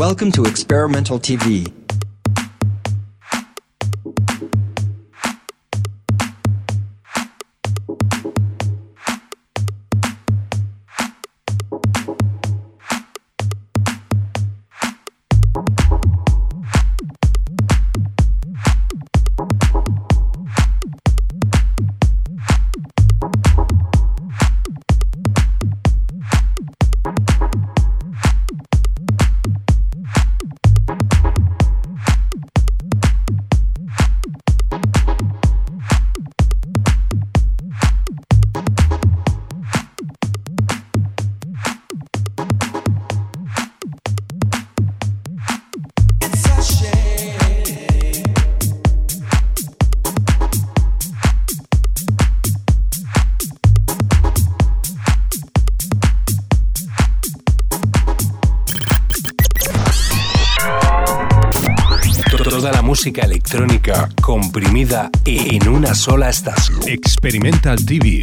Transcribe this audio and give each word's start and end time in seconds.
Welcome 0.00 0.32
to 0.32 0.46
Experimental 0.46 1.18
TV. 1.20 1.79
Una 65.90 65.96
sola 65.96 66.28
estación. 66.28 66.78
Experimental 66.86 67.84
TV 67.84 68.22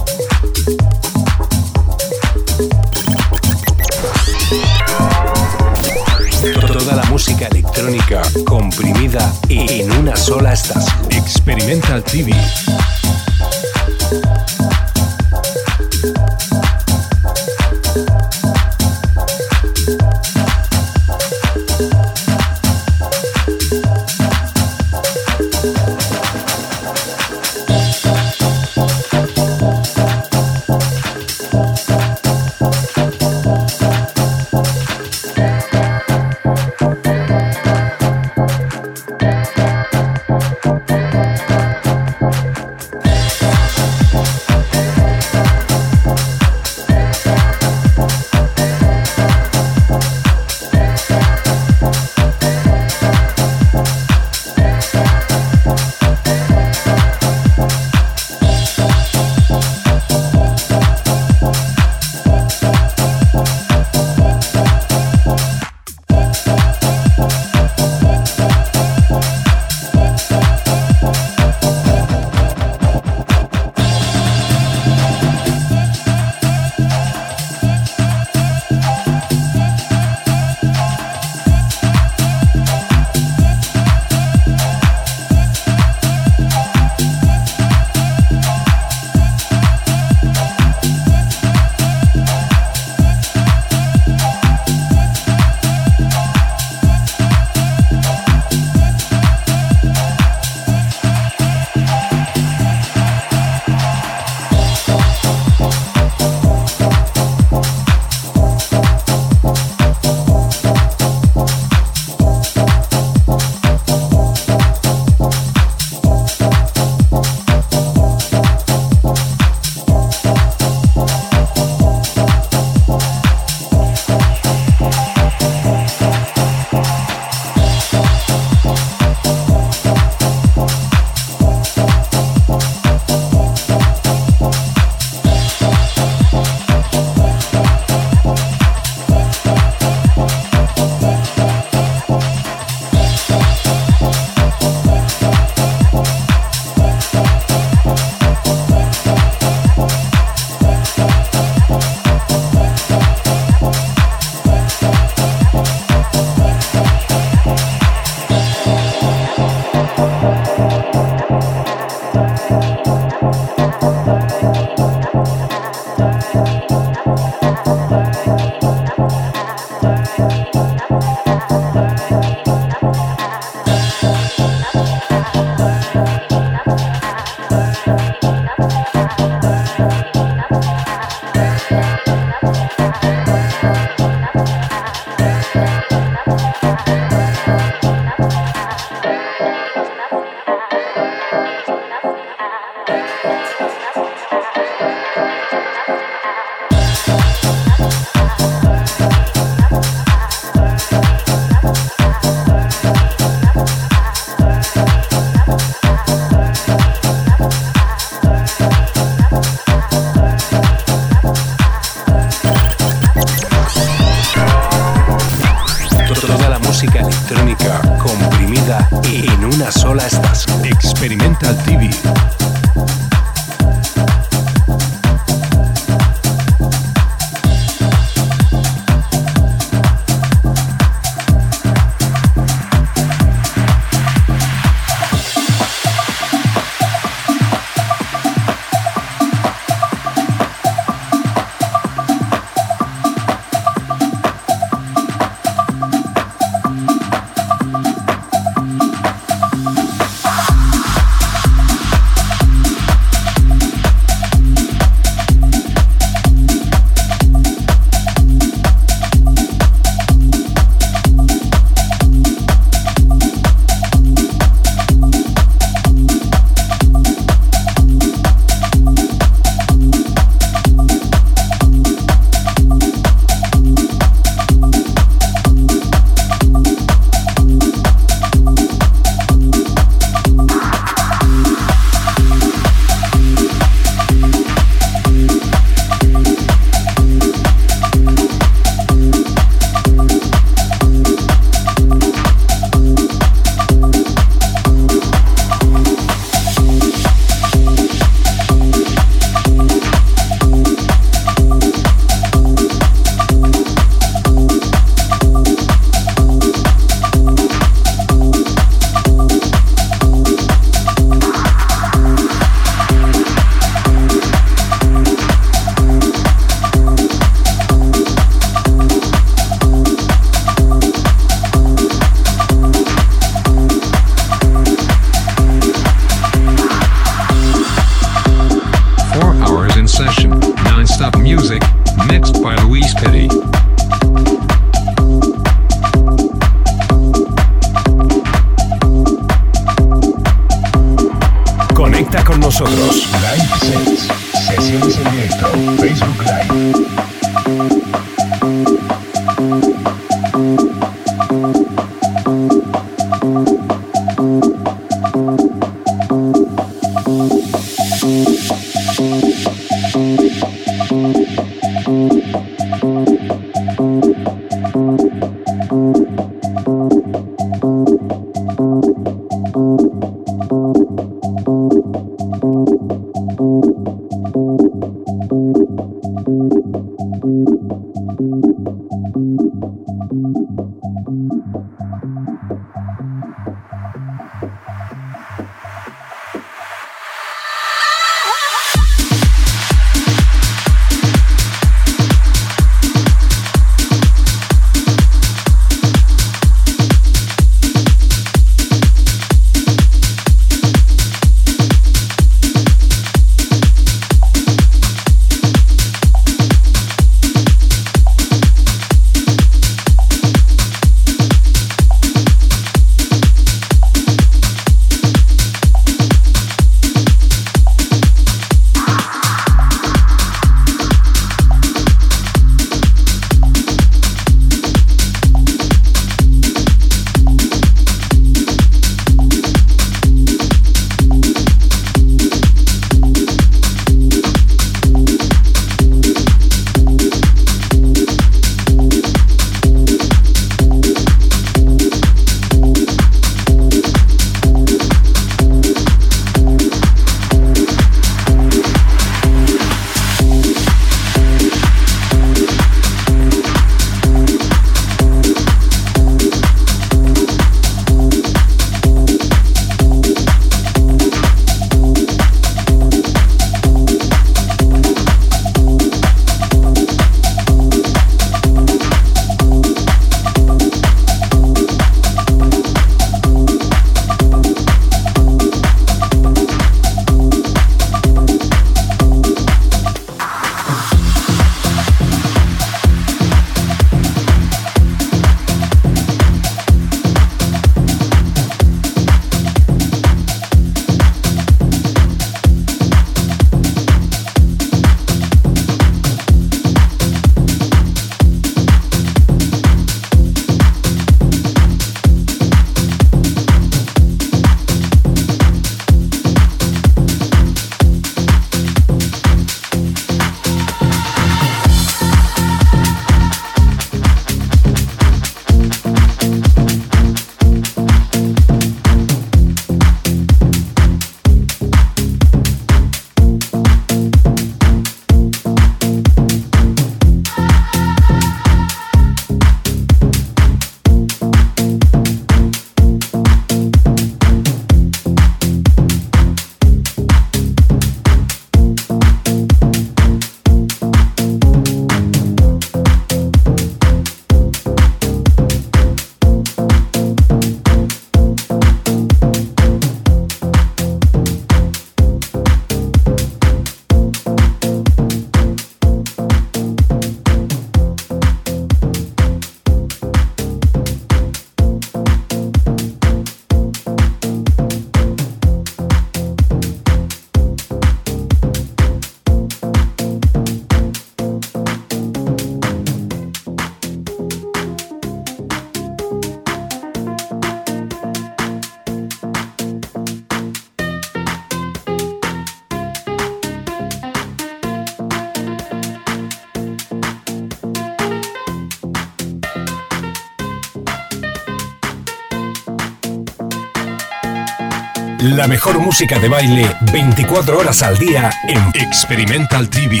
La 595.22 595.46
mejor 595.46 595.78
música 595.78 596.18
de 596.18 596.28
baile 596.28 596.66
24 596.92 597.56
horas 597.56 597.80
al 597.84 597.96
día 597.96 598.32
en 598.48 598.82
Experimental 598.82 599.70
TV. 599.70 600.00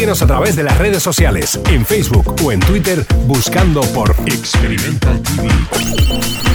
Síguenos 0.00 0.22
a 0.22 0.26
través 0.26 0.56
de 0.56 0.62
las 0.62 0.78
redes 0.78 1.02
sociales, 1.02 1.60
en 1.68 1.84
Facebook 1.84 2.34
o 2.42 2.52
en 2.52 2.60
Twitter, 2.60 3.04
buscando 3.26 3.82
por 3.92 4.16
Experimental 4.24 5.20
TV. 5.20 6.49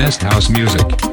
Best 0.00 0.22
house 0.22 0.48
music. 0.48 1.09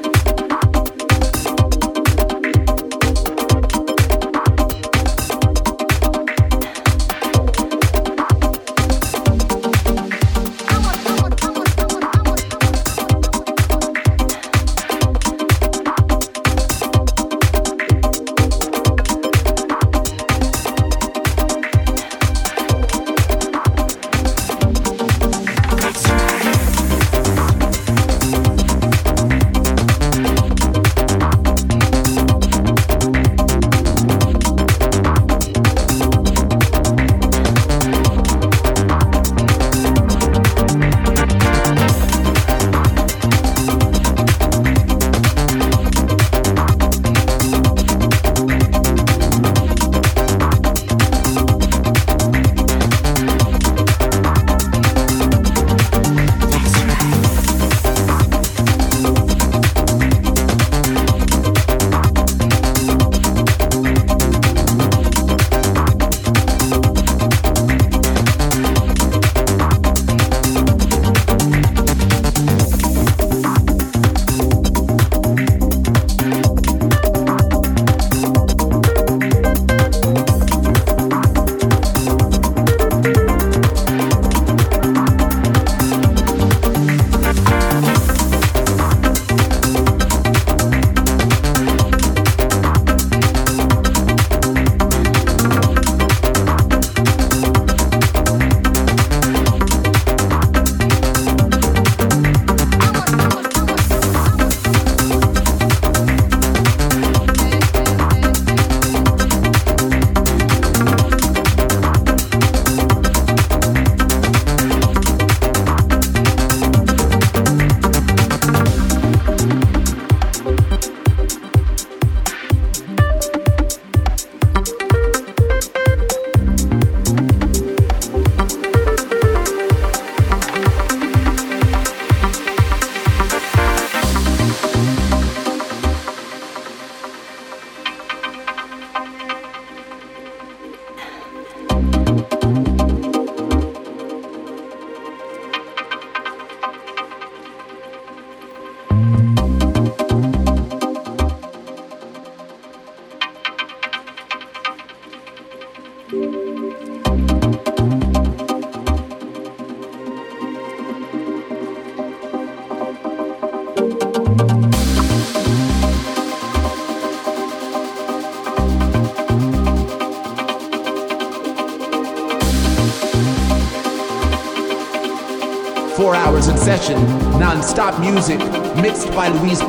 Music, 178.12 178.40
mixed 178.78 179.12
by 179.12 179.28
Luis 179.28 179.62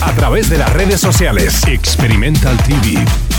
a 0.00 0.12
través 0.14 0.48
de 0.48 0.56
las 0.56 0.72
redes 0.72 0.98
sociales. 0.98 1.60
Experimental 1.66 2.56
TV. 2.64 3.31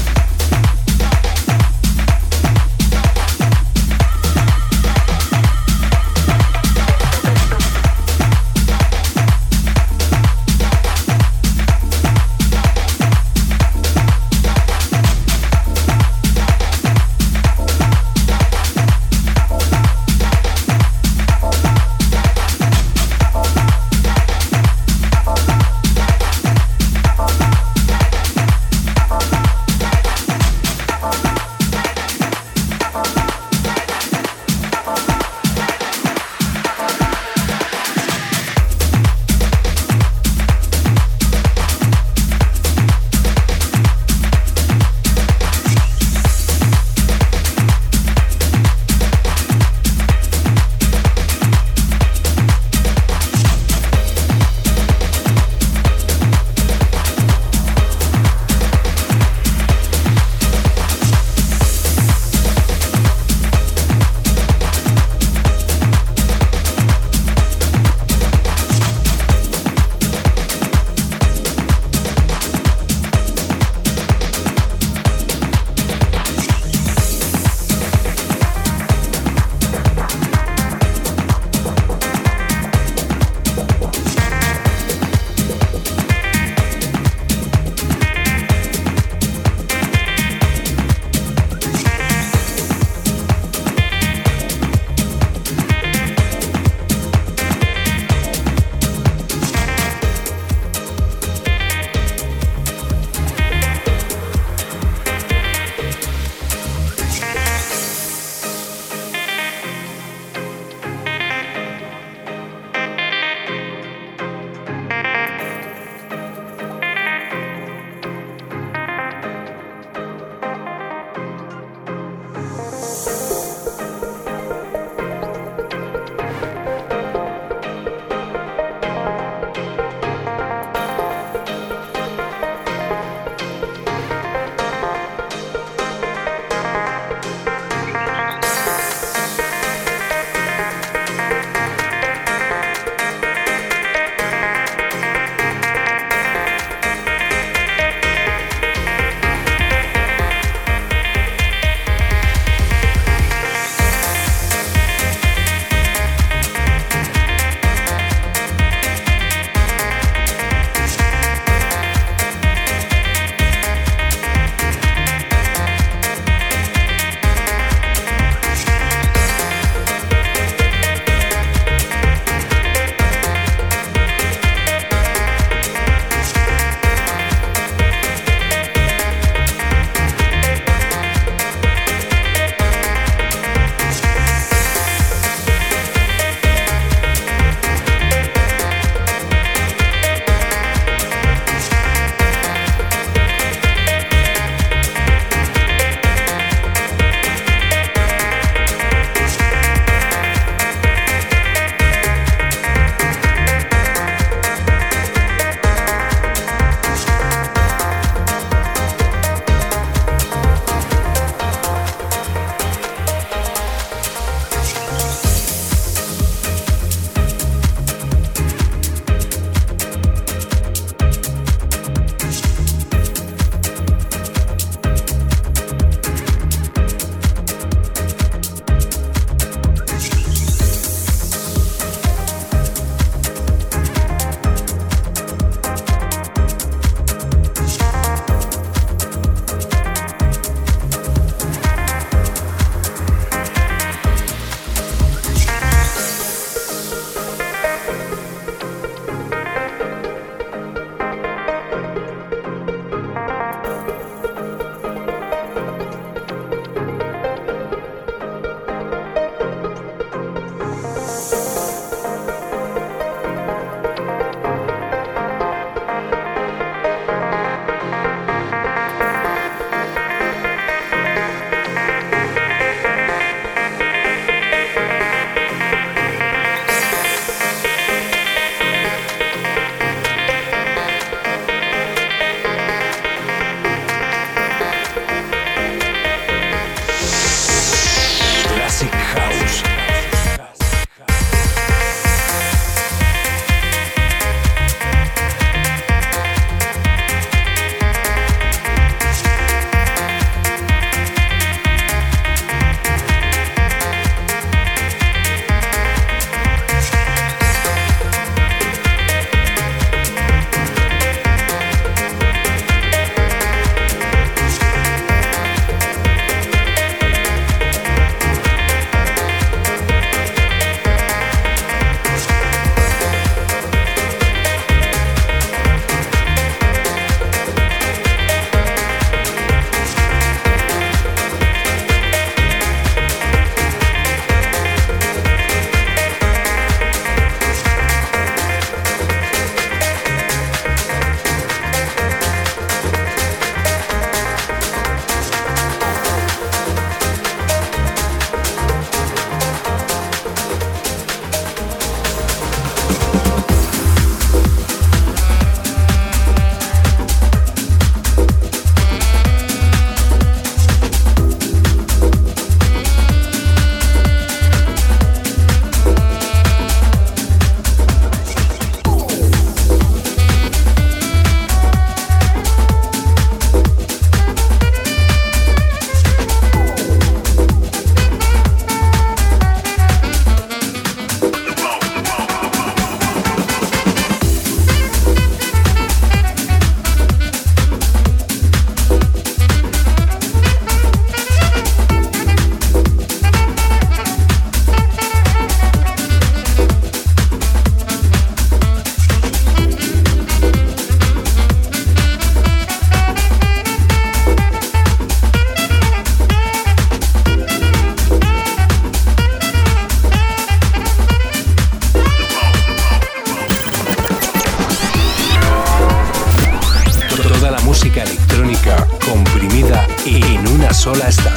sola 420.84 421.08
está. 421.08 421.33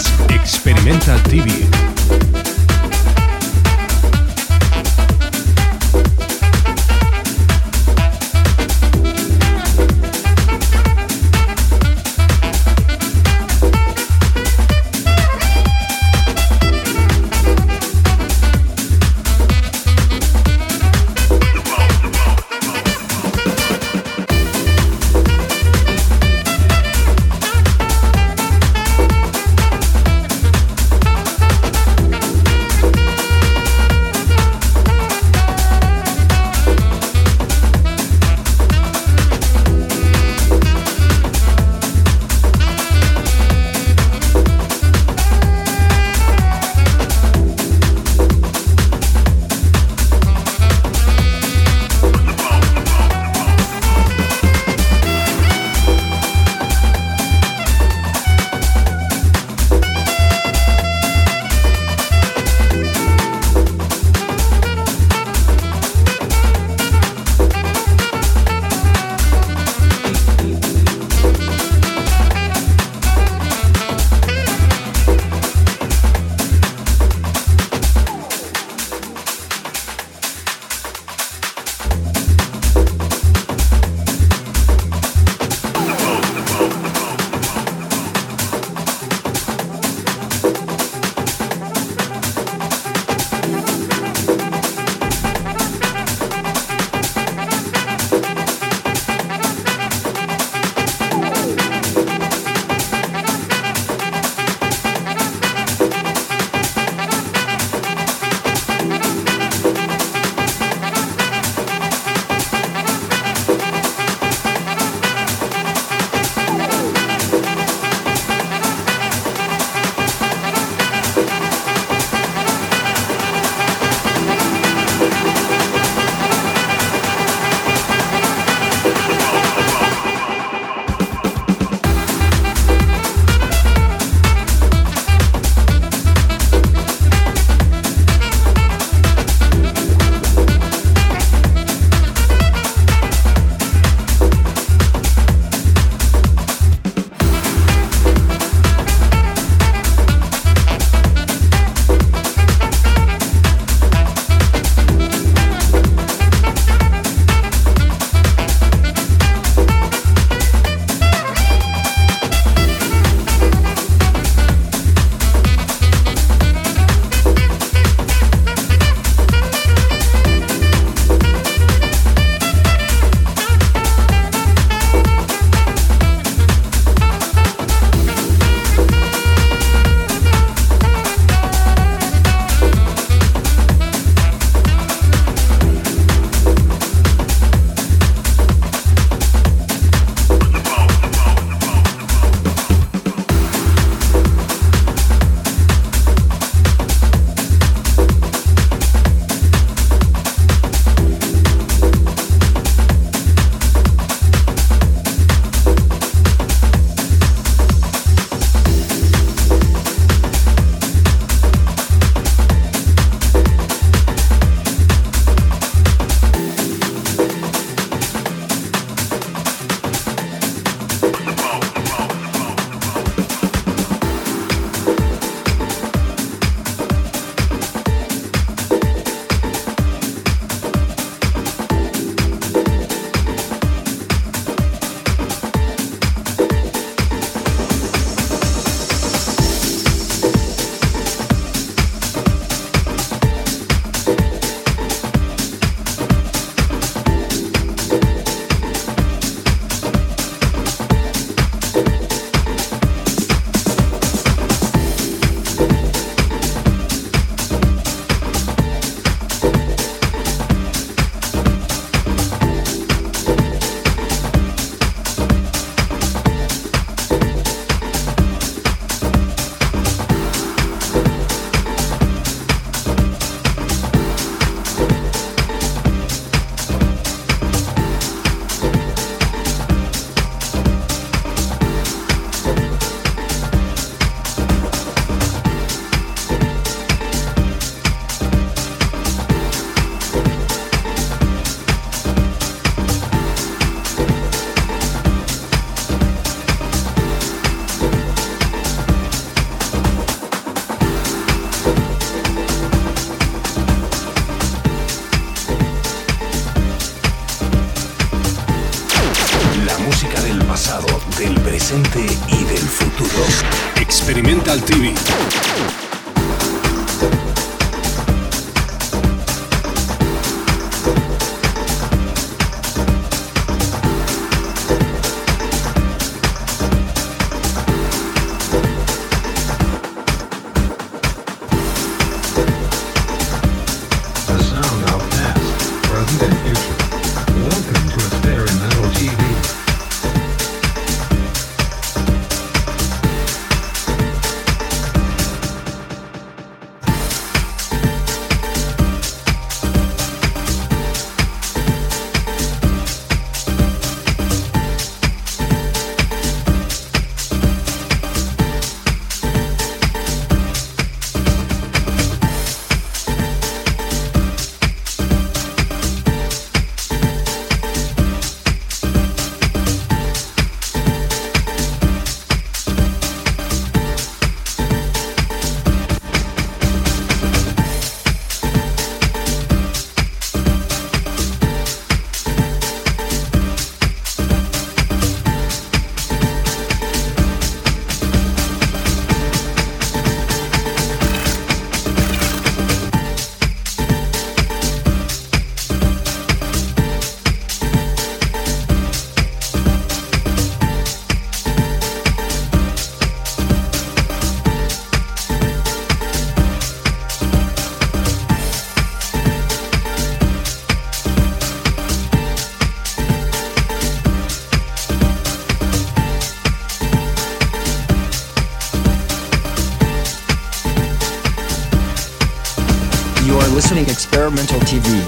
Experimental 423.88 424.60
TV. 424.60 425.04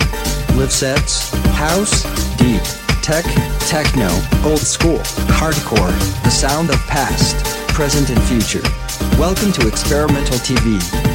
Live 0.56 0.72
sets, 0.72 1.30
house, 1.56 2.02
deep, 2.36 2.62
tech, 3.02 3.24
techno, 3.66 4.08
old 4.44 4.60
school, 4.60 4.98
hardcore, 5.38 5.92
the 6.22 6.30
sound 6.30 6.70
of 6.70 6.76
past, 6.86 7.36
present 7.68 8.10
and 8.10 8.22
future. 8.22 8.62
Welcome 9.18 9.52
to 9.52 9.68
Experimental 9.68 10.38
TV. 10.38 11.07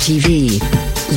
TV. 0.00 0.58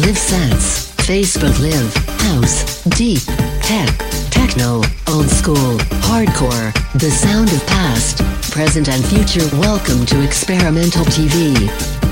Live 0.06 0.18
Sets. 0.18 0.92
Facebook 1.08 1.58
Live. 1.60 1.96
House. 2.28 2.84
Deep. 2.98 3.24
Tech. 3.62 3.90
Techno. 4.30 4.82
Old 5.08 5.30
School. 5.30 5.78
Hardcore. 6.04 6.74
The 7.00 7.10
sound 7.10 7.52
of 7.54 7.66
past, 7.66 8.18
present 8.52 8.90
and 8.90 9.04
future. 9.06 9.48
Welcome 9.58 10.06
to 10.08 10.22
Experimental 10.22 11.06
TV. 11.06 12.03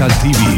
Experimental 0.00 0.32
TV. 0.32 0.49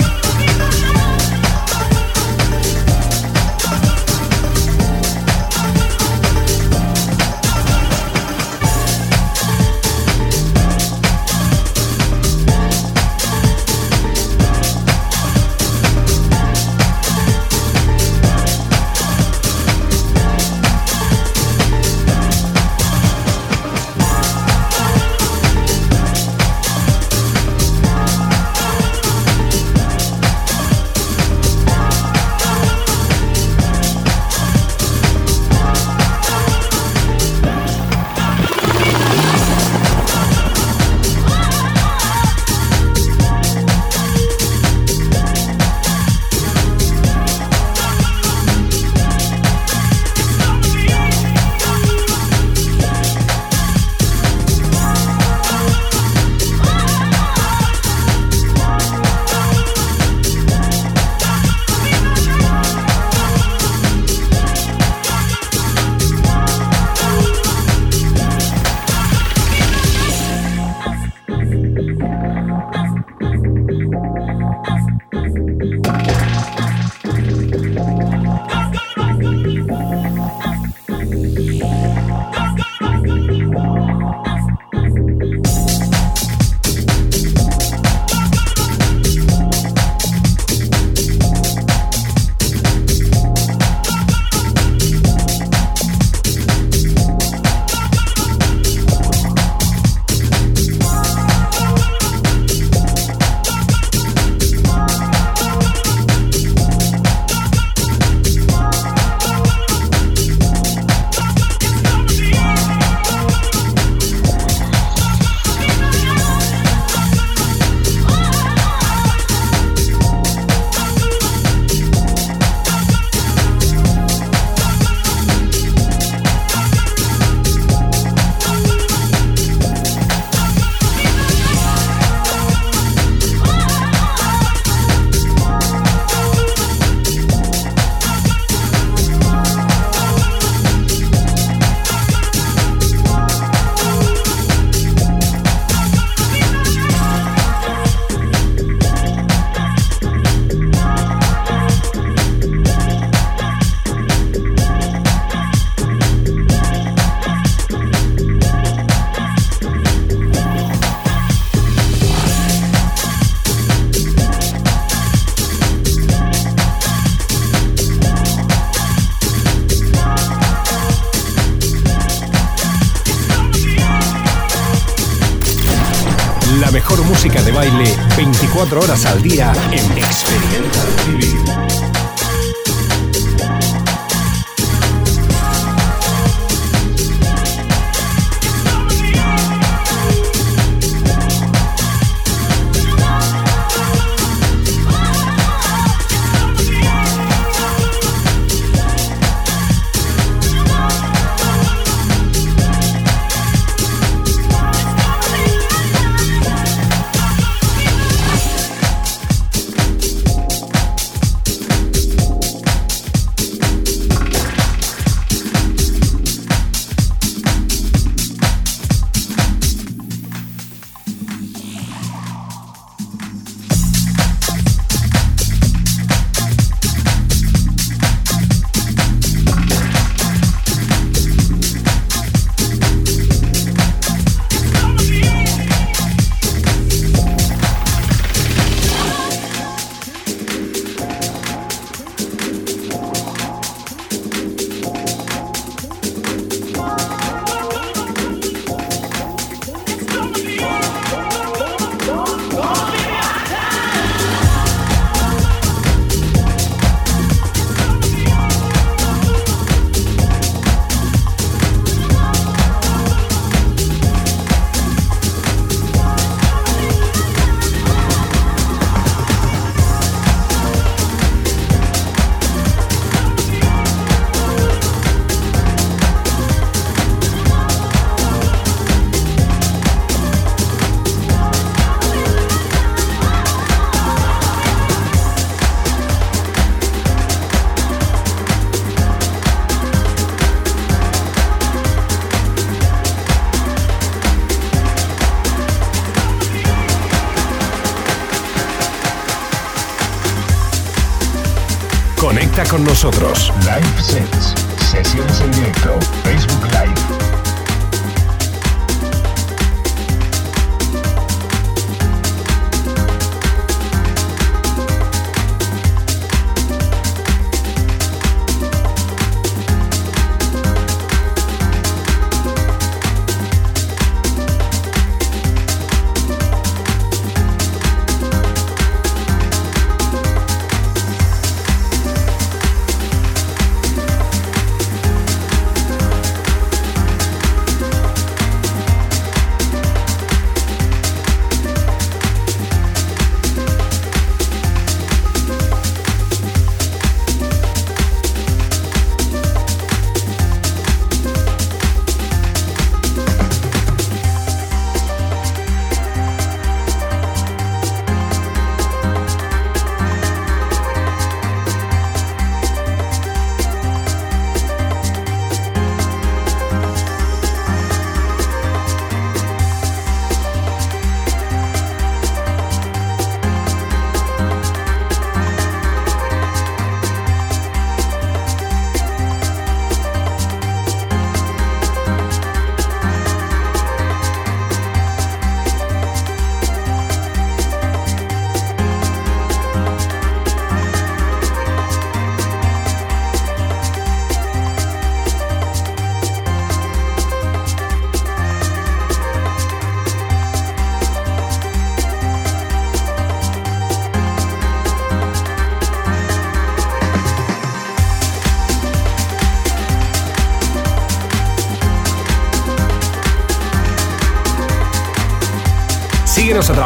Horas 178.71 179.05
al 179.07 179.21
día 179.23 179.53
en 179.73 179.99
Experimental 179.99 181.32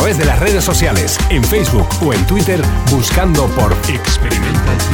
través 0.06 0.18
de 0.18 0.24
las 0.24 0.38
redes 0.38 0.62
sociales, 0.62 1.18
en 1.30 1.42
Facebook 1.42 1.88
o 2.00 2.12
en 2.14 2.24
Twitter, 2.28 2.62
buscando 2.92 3.48
por 3.48 3.72
Experimental 3.88 4.85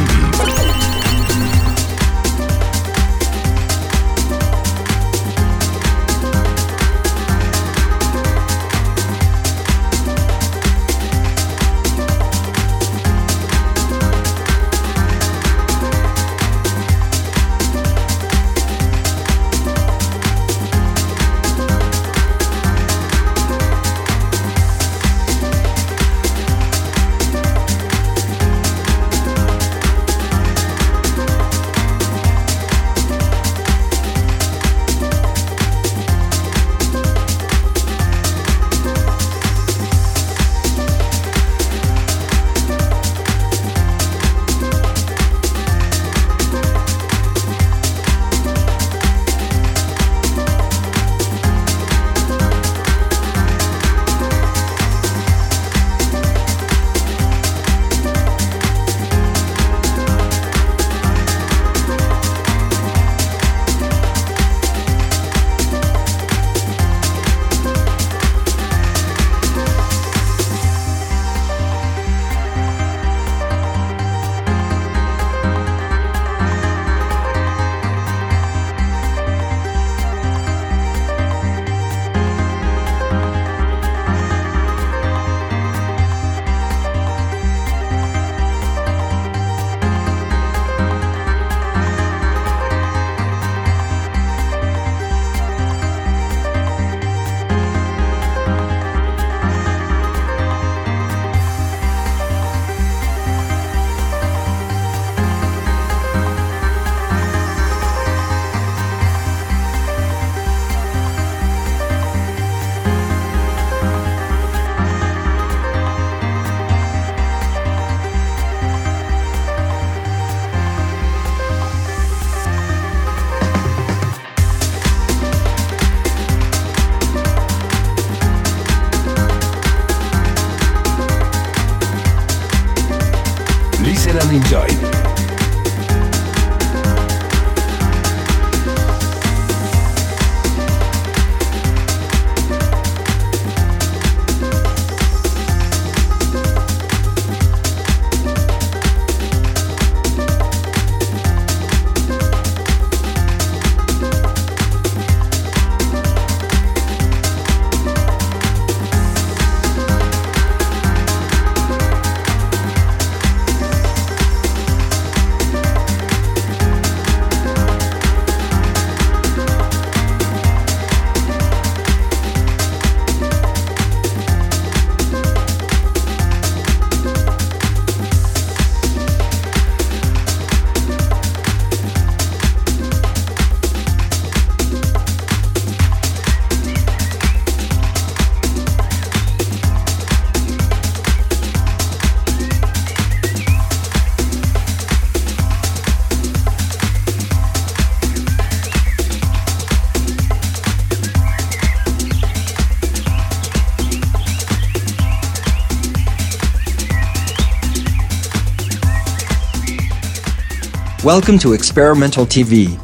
Welcome 211.04 211.36
to 211.40 211.52
Experimental 211.52 212.24
TV. 212.24 212.78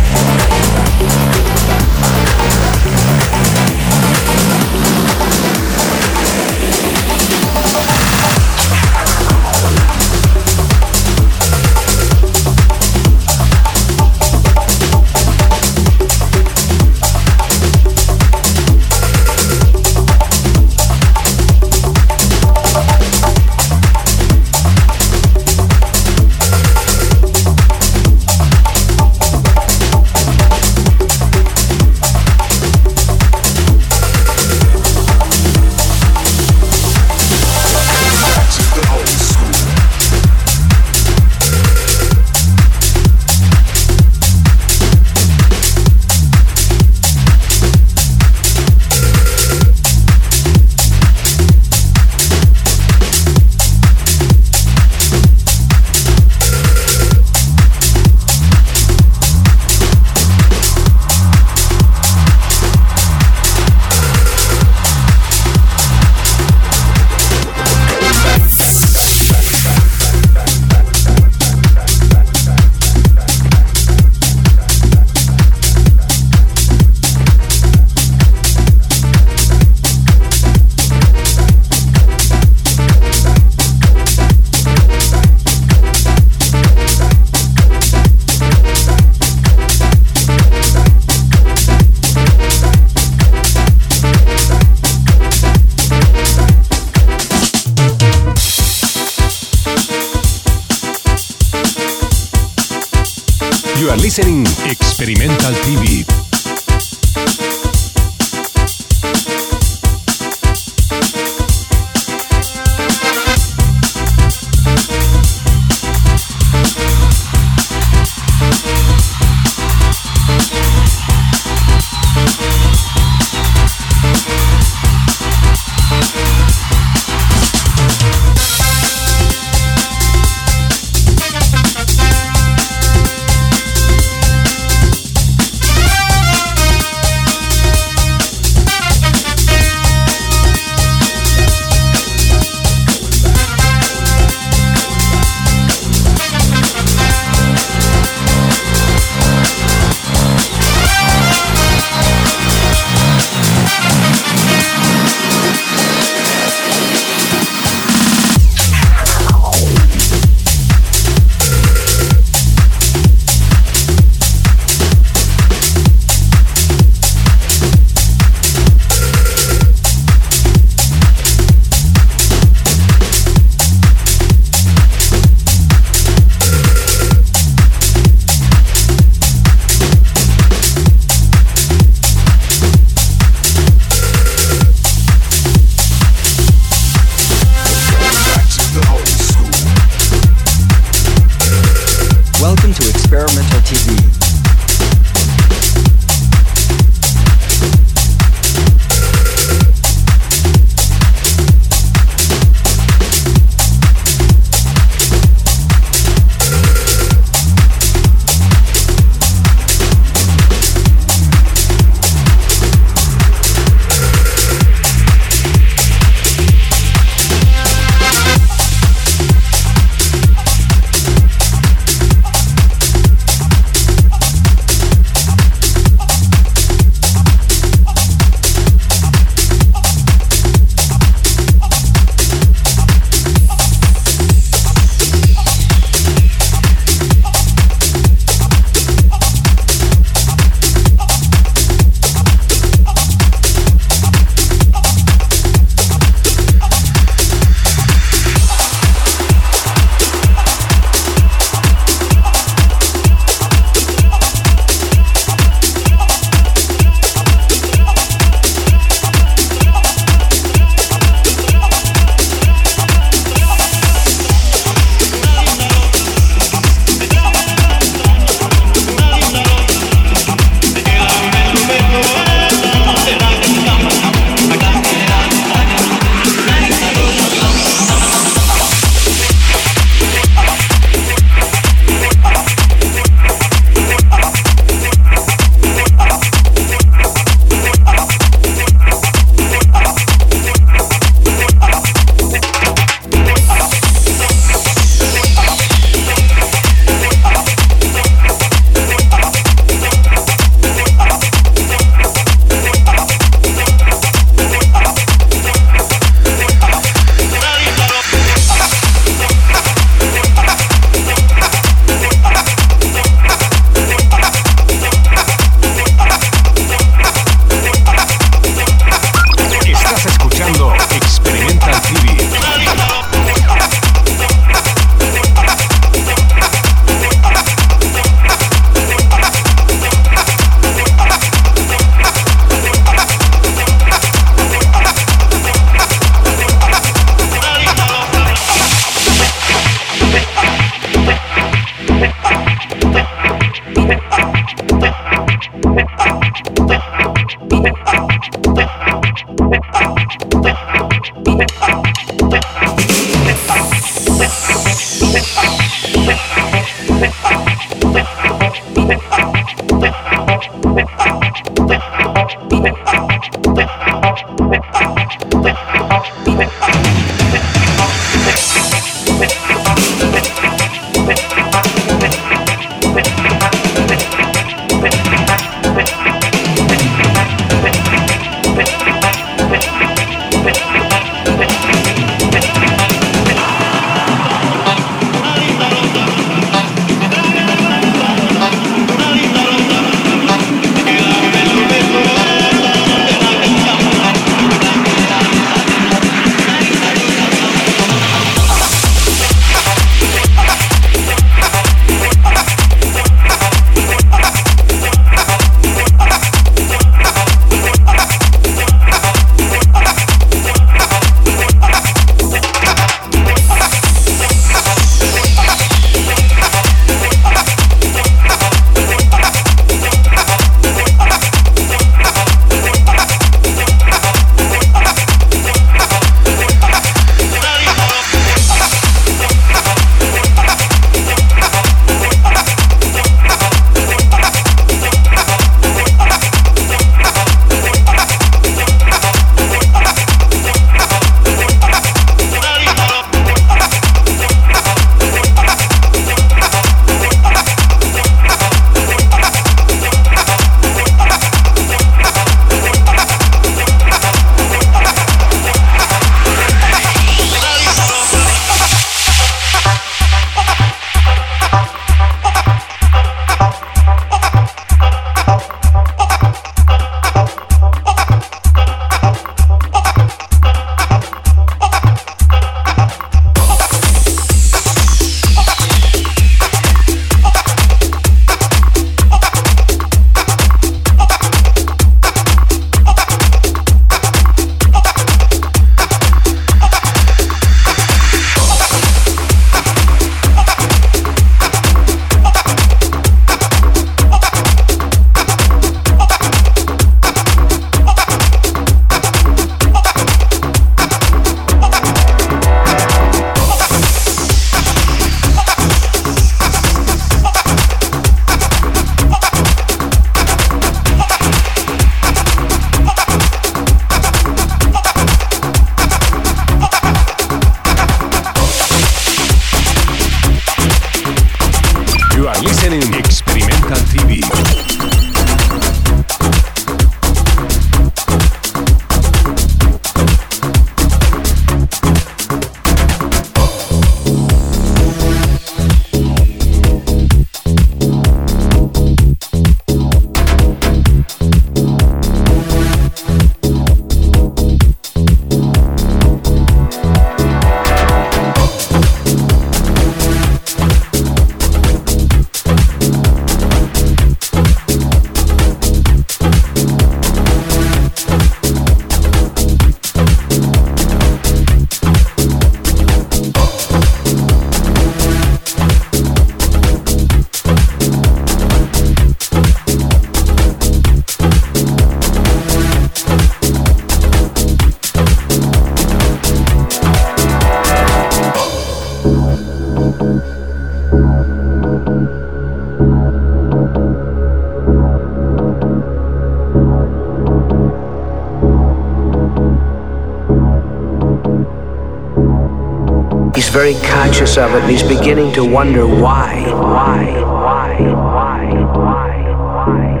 Very 593.50 593.74
conscious 593.82 594.38
of 594.38 594.52
it 594.52 594.62
and 594.62 594.70
he's 594.70 594.82
beginning 594.82 595.32
to 595.32 595.44
wonder 595.44 595.86
why. 595.86 596.44
Why? 596.52 597.20
Why? 597.20 597.76
Why? 597.80 598.44
Why? 598.62 599.22
Why 599.34 600.00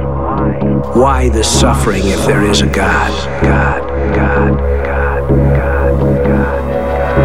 Why 0.70 1.00
why 1.00 1.28
the 1.28 1.42
suffering 1.42 2.02
if 2.04 2.26
there 2.26 2.42
is 2.42 2.62
a 2.62 2.66
God? 2.66 3.42
God, 3.42 3.88
God, 4.14 4.58
God, 4.84 5.28
God, 5.28 6.26
God. 6.26 6.50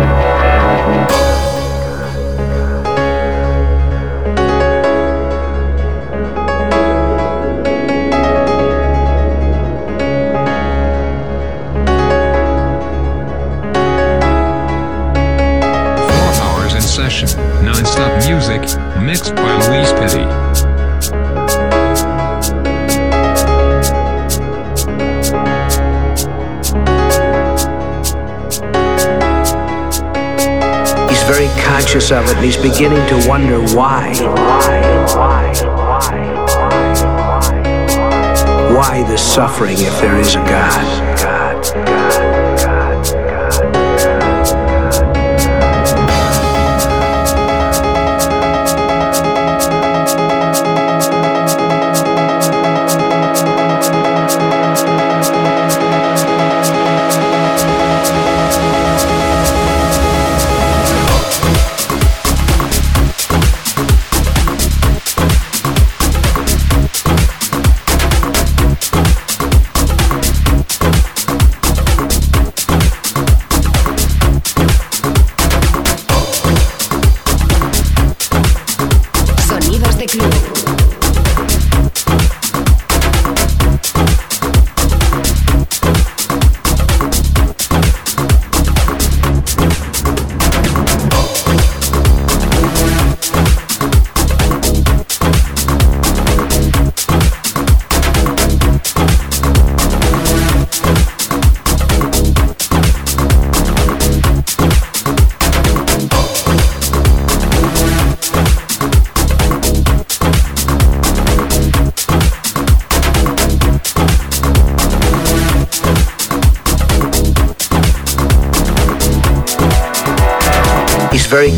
mixed 0.06 0.25
conscious 31.96 32.12
of 32.12 32.26
it 32.26 32.36
and 32.36 32.46
he's 32.46 32.58
beginning 32.58 33.08
to 33.08 33.28
wonder 33.28 33.62
why. 33.74 34.14
Why? 38.76 39.04
The 39.08 39.18
suffering 39.18 39.78
if 39.78 40.02
there 40.02 40.18
is 40.18 40.36
a? 40.36 40.40
God, 40.40 41.15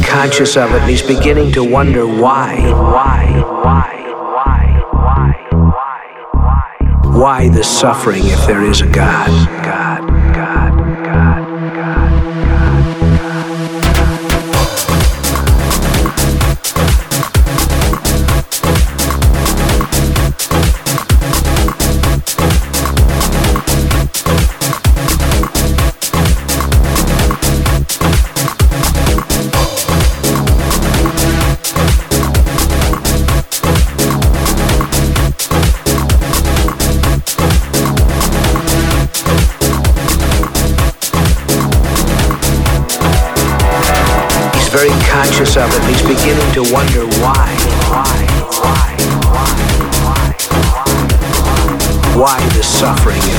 conscious 0.07 0.55
of 0.55 0.71
it 0.71 0.81
and 0.81 0.89
he's 0.89 1.01
beginning 1.01 1.51
to 1.51 1.63
wonder 1.63 2.07
why, 2.07 2.55
why, 2.71 3.25
why, 3.63 3.87
why, 4.23 4.81
why, 4.93 5.35
why, 5.51 6.15
why, 6.31 7.19
why 7.19 7.49
the 7.49 7.63
suffering 7.63 8.23
if 8.25 8.47
there 8.47 8.63
is 8.63 8.81
a 8.81 8.87
God, 8.87 9.29
God. 9.63 9.76
Of 45.57 45.73
it, 45.73 45.83
he's 45.89 46.01
beginning 46.03 46.51
to 46.53 46.61
wonder 46.71 47.05
why, 47.17 47.49
why, 47.89 48.05
why, 48.61 48.95
why, 49.33 49.49
why, 50.03 50.35
why 52.15 52.39
the 52.55 52.63
suffering 52.63 53.36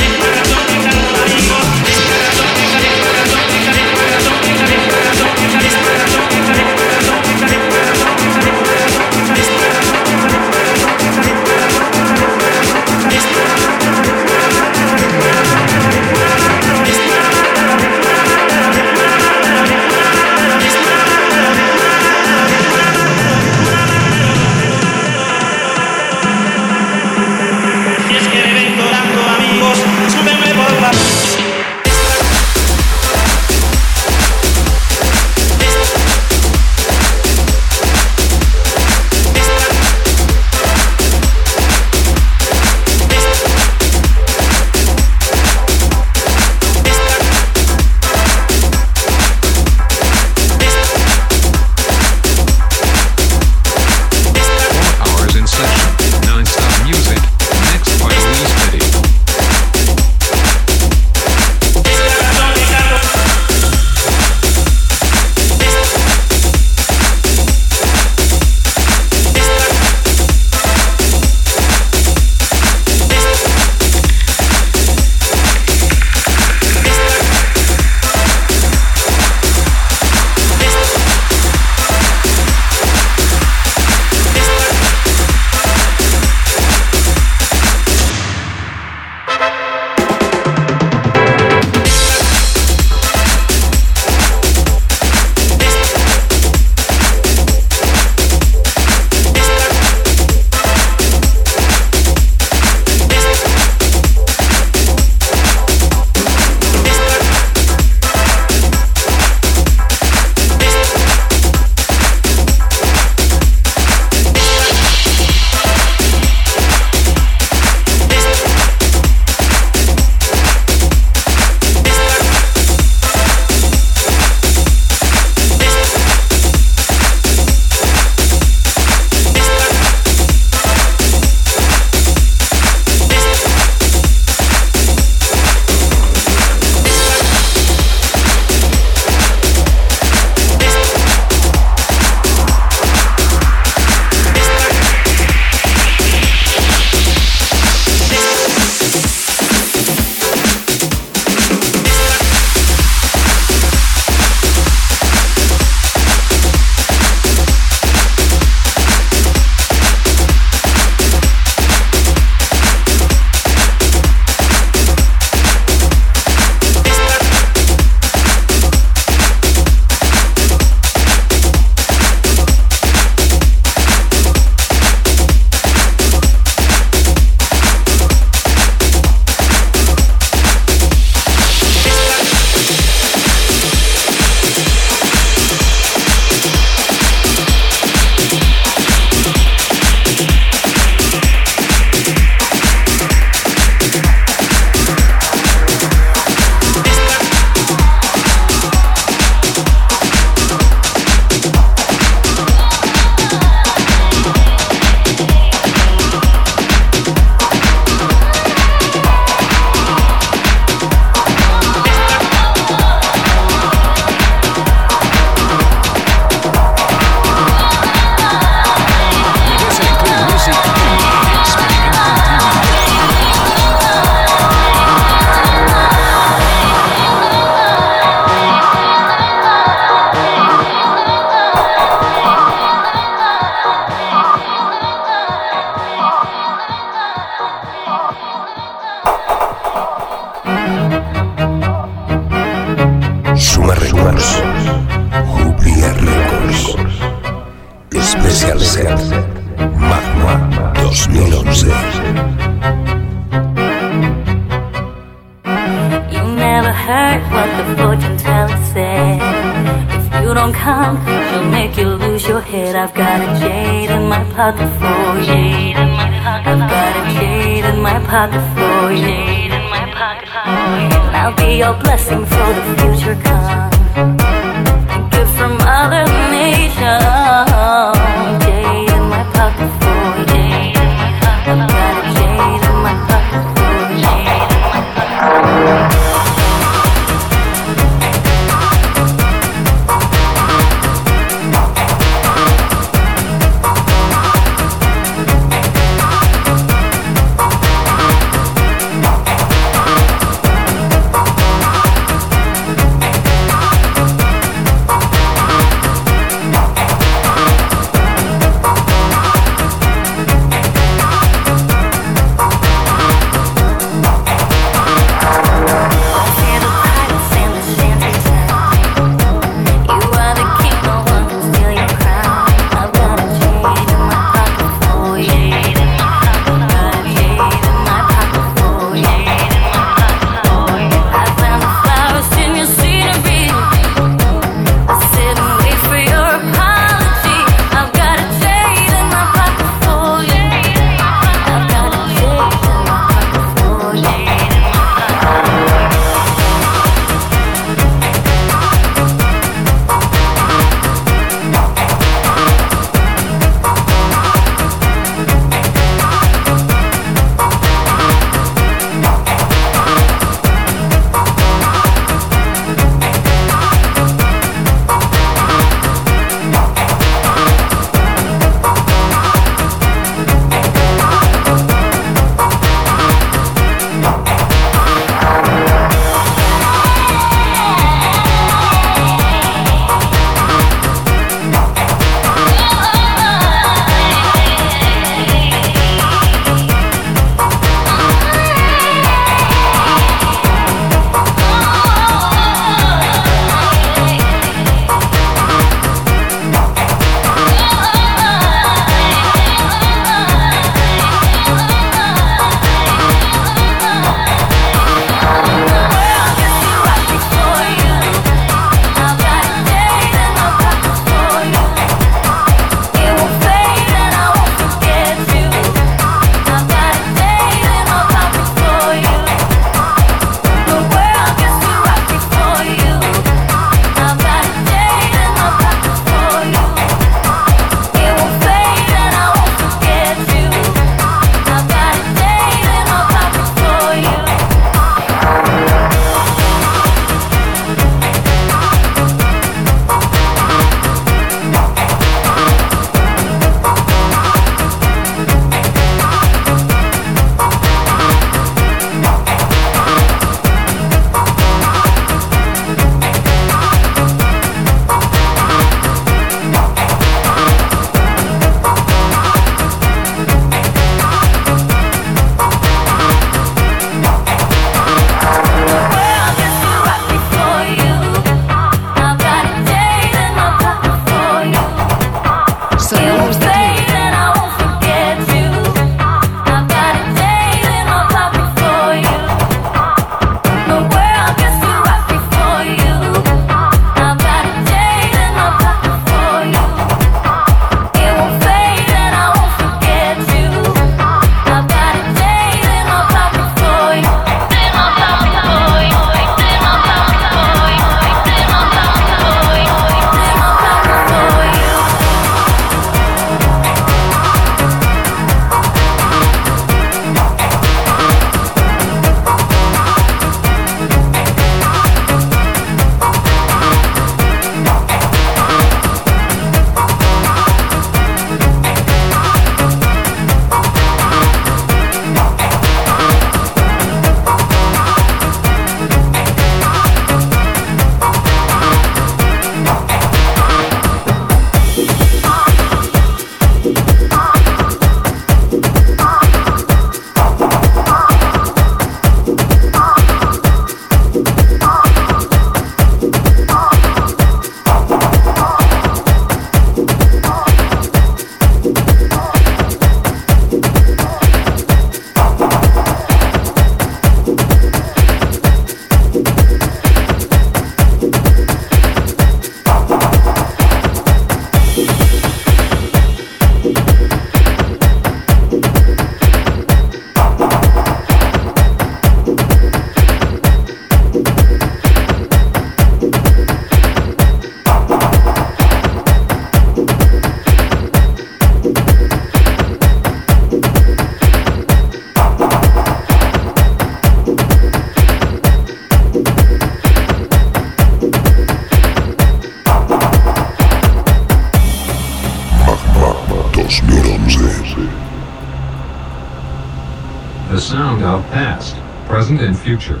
future. 599.60 600.00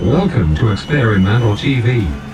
Welcome 0.00 0.56
to 0.56 0.72
Experimental 0.72 1.52
TV. 1.52 2.25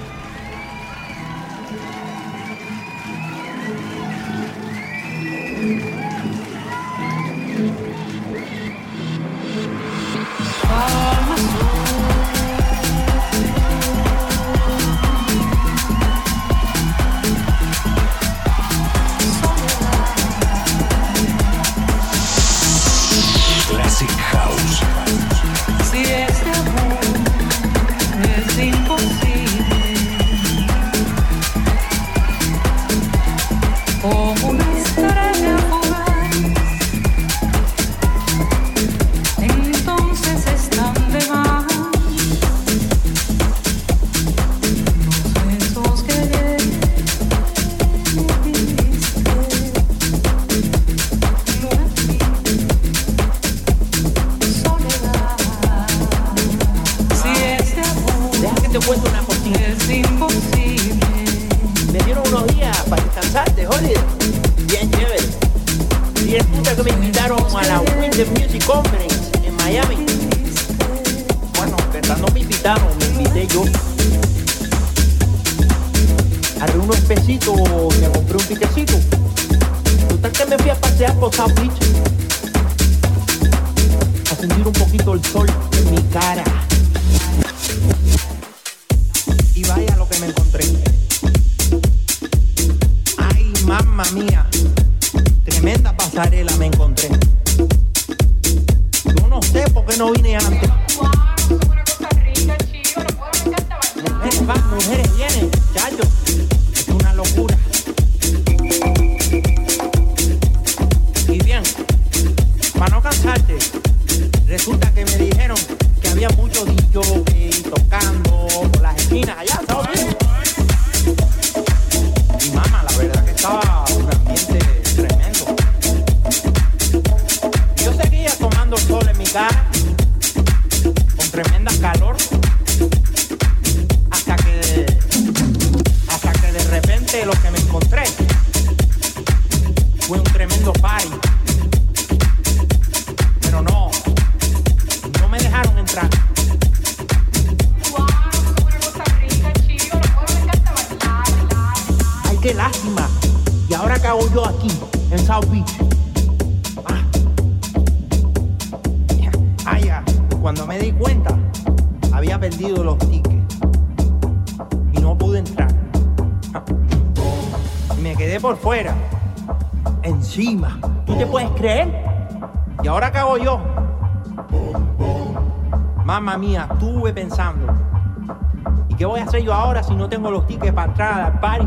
Rock 181.33 181.41
Party. 181.41 181.67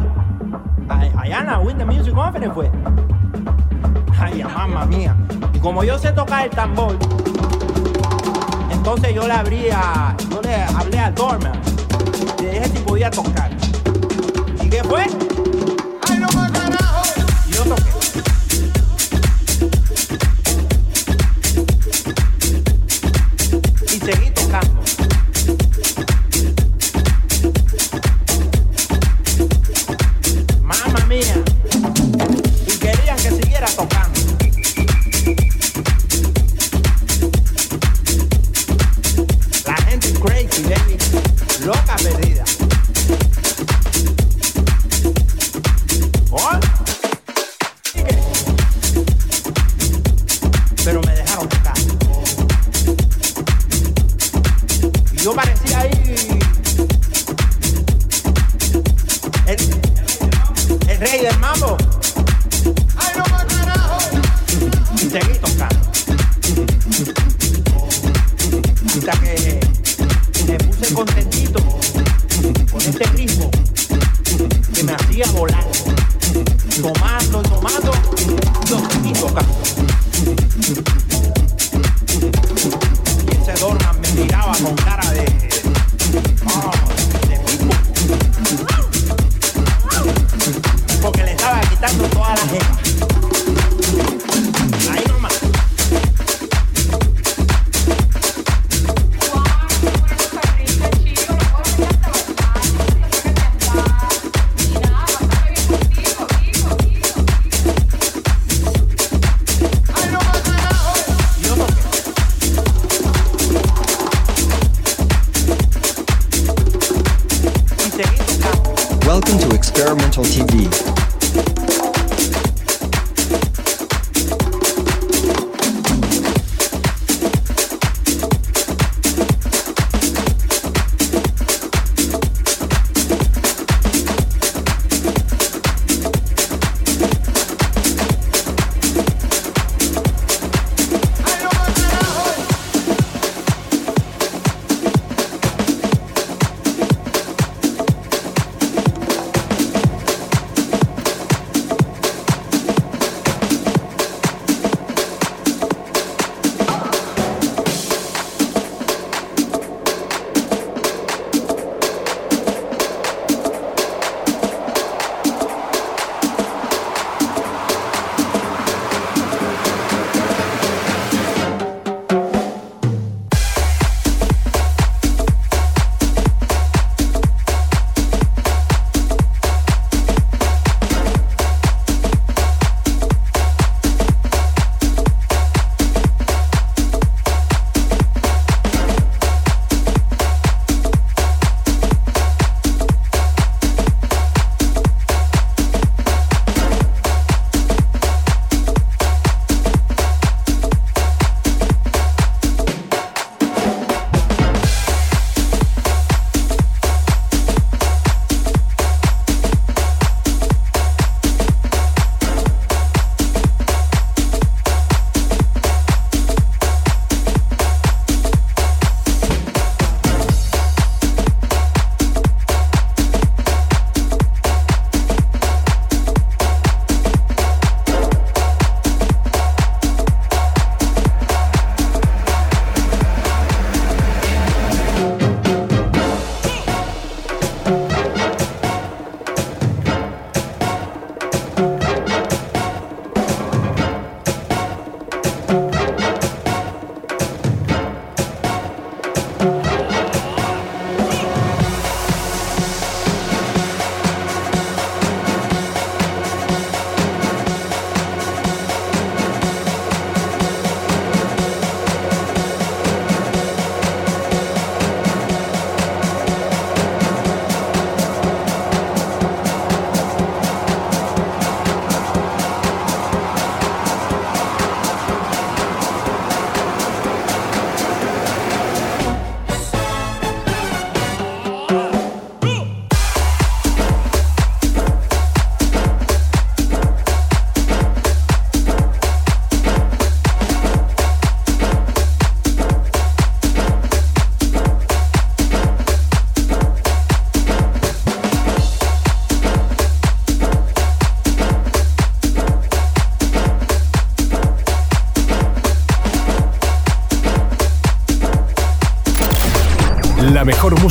Allá 1.17 1.39
en 1.39 1.45
la 1.47 1.59
Winter 1.59 1.85
Music 1.85 2.13
Conference 2.13 2.53
fue. 2.53 2.71
Ay, 4.19 4.43
mamá 4.43 4.85
mía. 4.85 5.15
Y 5.53 5.59
como 5.59 5.83
yo 5.83 5.97
sé 5.97 6.11
tocar 6.11 6.45
el 6.45 6.51
tambor, 6.51 6.97
entonces 8.71 9.13
yo 9.13 9.27
le 9.27 9.33
abrí 9.33 9.69
a, 9.71 10.15
yo 10.29 10.41
le 10.41 10.55
hablé 10.55 10.99
al 10.99 11.15
dormer. 11.15 11.51
Le 12.41 12.51
dije 12.51 12.65
si 12.65 12.79
podía 12.79 13.09
tocar. 13.09 13.49
¿Y 14.61 14.69
qué 14.69 14.83
fue? 14.83 15.05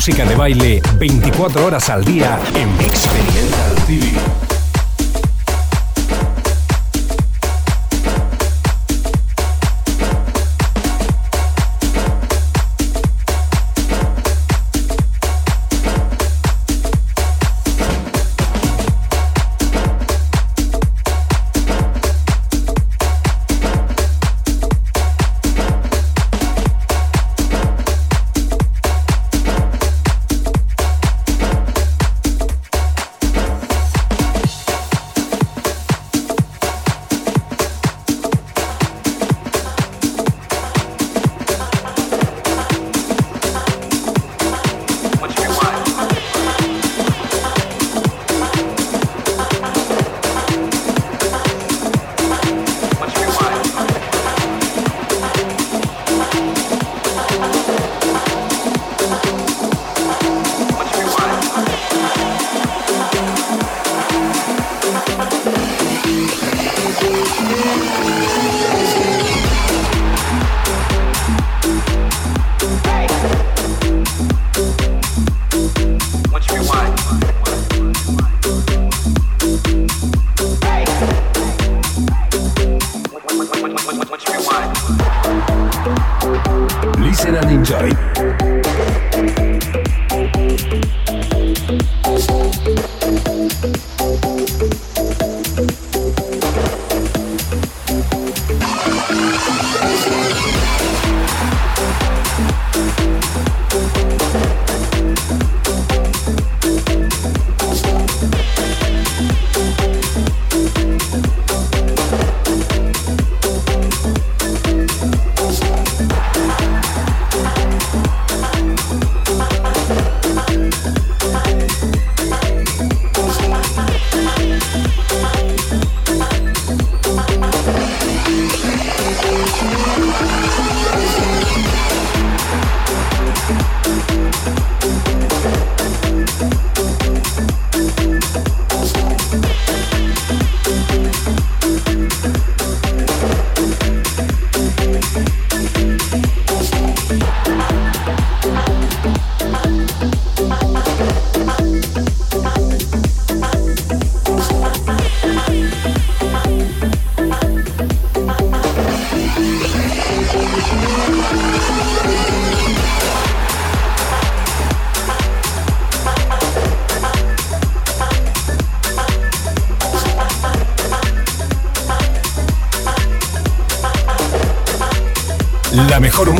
Música 0.07 0.23
de 0.23 0.35
baile 0.35 0.81
24 0.99 1.65
horas 1.65 1.89
al 1.89 2.05
día 2.05 2.39
en 2.53 2.69
Experimental 2.79 3.75
TV. 3.87 4.24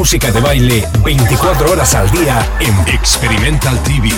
Música 0.05 0.31
de 0.31 0.39
baile 0.39 0.87
24 1.03 1.71
horas 1.71 1.95
al 1.95 2.07
día 2.11 2.47
en 2.59 2.93
Experimental 2.93 3.81
TV. 3.81 4.11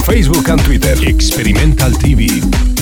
Facebook 0.00 0.48
and 0.50 0.60
Twitter. 0.64 0.94
Experimental 1.08 1.92
TV. 1.92 2.73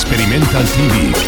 Experimental 0.00 0.62
TV. 0.62 1.27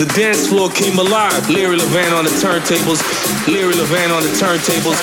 The 0.00 0.06
dance 0.16 0.48
floor 0.48 0.70
came 0.70 0.98
alive. 0.98 1.50
Larry 1.50 1.76
Levan 1.76 2.16
on 2.16 2.24
the 2.24 2.30
turntables. 2.30 3.04
Larry 3.46 3.74
Levan 3.74 4.16
on 4.16 4.22
the 4.22 4.30
turntables. 4.30 4.96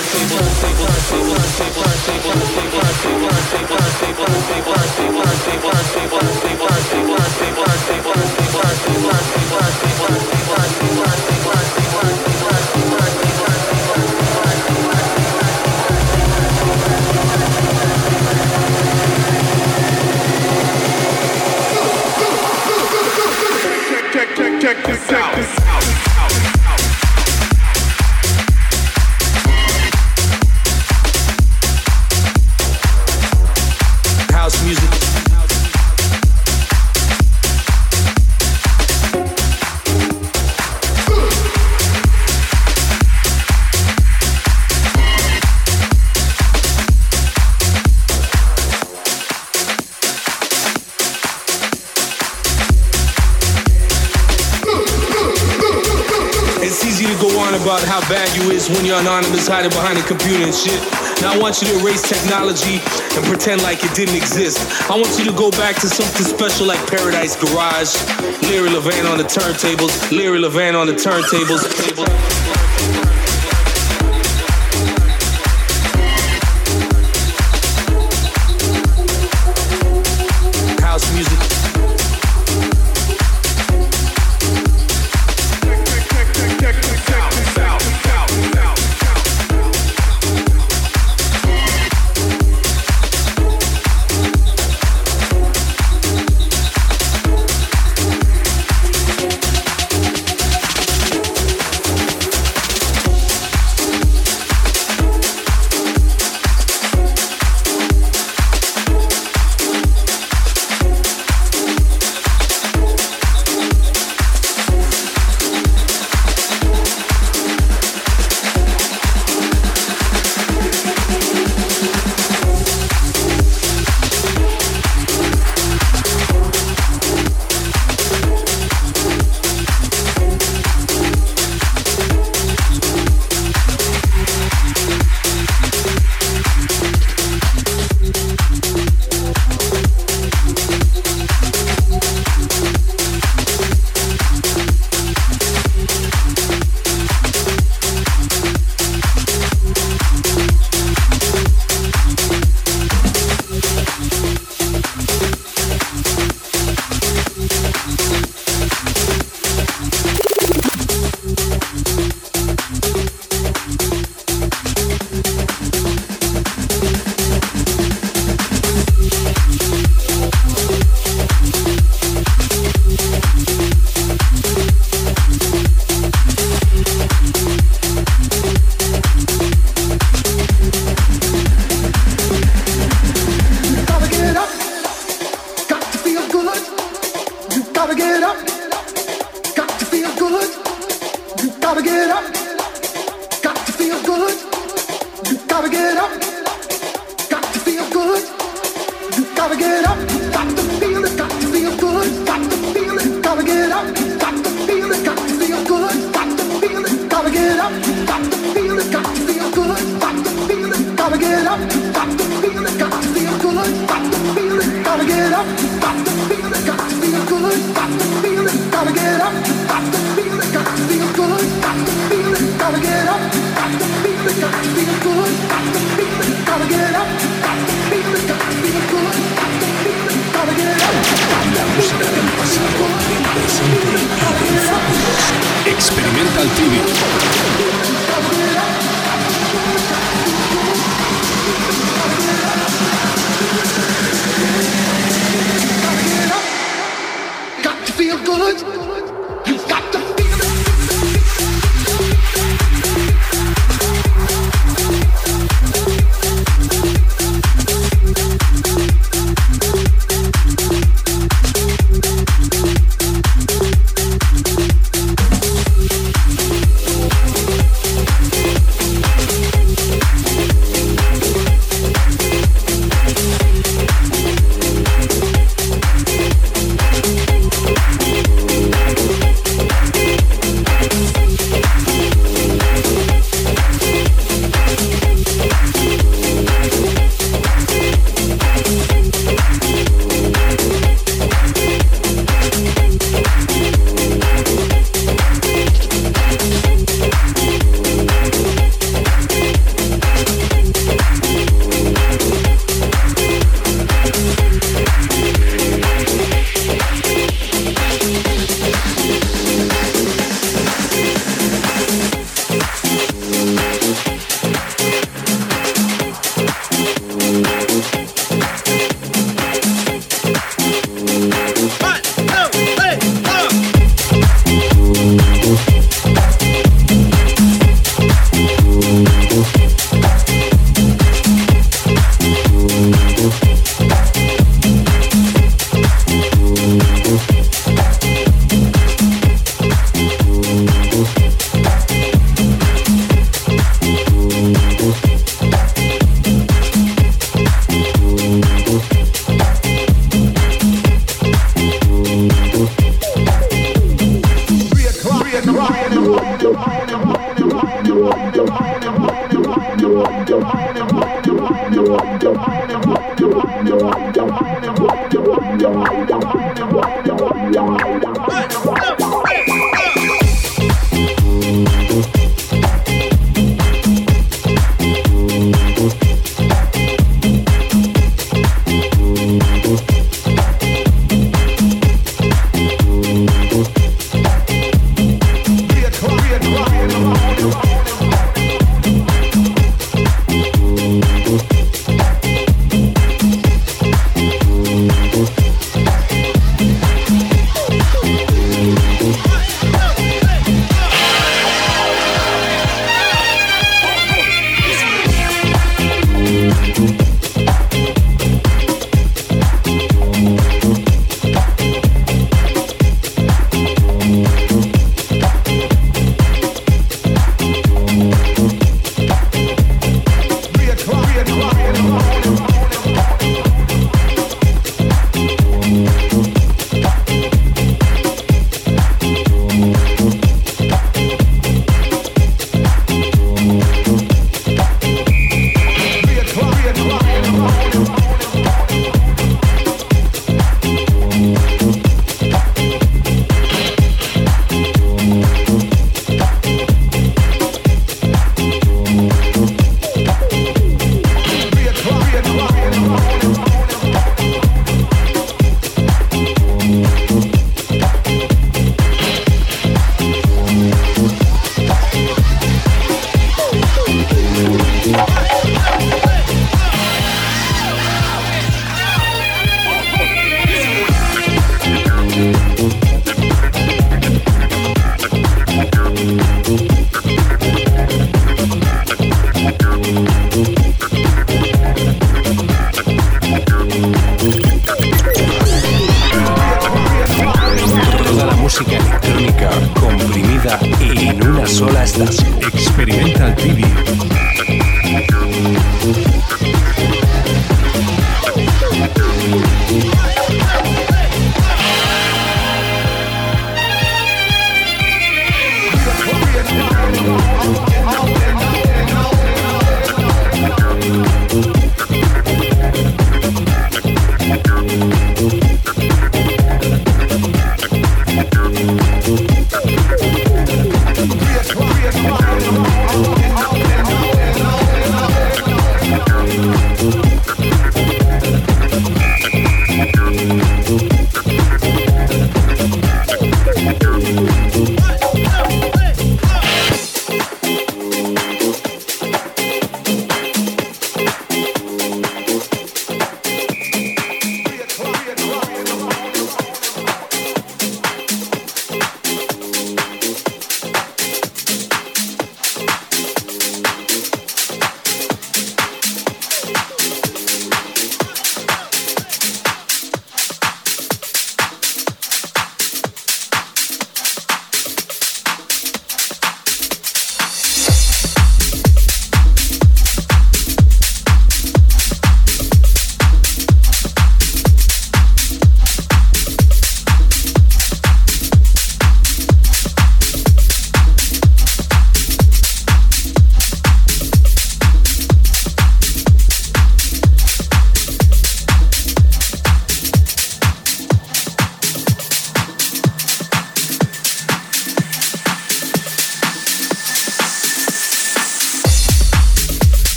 check 24.67 24.85
this 24.85 25.11
out. 25.13 25.56
When 58.69 58.85
you're 58.85 58.99
anonymous, 58.99 59.47
hiding 59.47 59.71
behind 59.71 59.97
a 59.97 60.03
computer 60.03 60.43
and 60.43 60.53
shit. 60.53 60.79
Now 61.21 61.33
I 61.33 61.37
want 61.37 61.61
you 61.61 61.67
to 61.67 61.79
erase 61.79 62.01
technology 62.03 62.79
and 63.15 63.23
pretend 63.25 63.63
like 63.63 63.83
it 63.83 63.93
didn't 63.95 64.15
exist. 64.15 64.59
I 64.89 64.95
want 64.95 65.17
you 65.17 65.25
to 65.25 65.35
go 65.35 65.51
back 65.51 65.75
to 65.81 65.87
something 65.87 66.25
special 66.25 66.67
like 66.67 66.79
Paradise 66.87 67.35
Garage, 67.35 67.95
Larry 68.49 68.69
Levan 68.69 69.09
on 69.09 69.17
the 69.17 69.25
turntables, 69.25 70.11
Larry 70.11 70.39
Levan 70.39 70.79
on 70.79 70.87
the 70.87 70.93
turntables. 70.93 72.36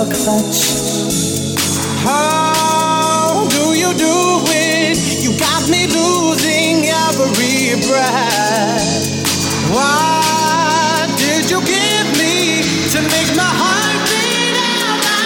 your 0.00 0.12
clutch. 0.14 0.62
How 2.00 3.46
do 3.48 3.74
you 3.76 3.92
do 3.94 4.40
it? 4.46 4.96
You 5.22 5.30
got 5.38 5.68
me 5.68 5.86
losing 5.86 6.86
every 7.08 7.76
breath. 7.86 9.08
Why 9.70 11.06
did 11.18 11.50
you 11.50 11.60
give 11.60 12.06
me 12.16 12.62
to 12.92 13.00
make 13.12 13.30
my 13.36 13.52
heart 13.60 14.00
beat 14.08 14.56
out 14.72 15.00
my? 15.04 15.20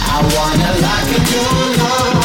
I 0.00 0.18
wanna 0.34 0.70
lock 0.84 1.08
in 1.16 1.24
your 1.34 1.56
love. 1.84 2.17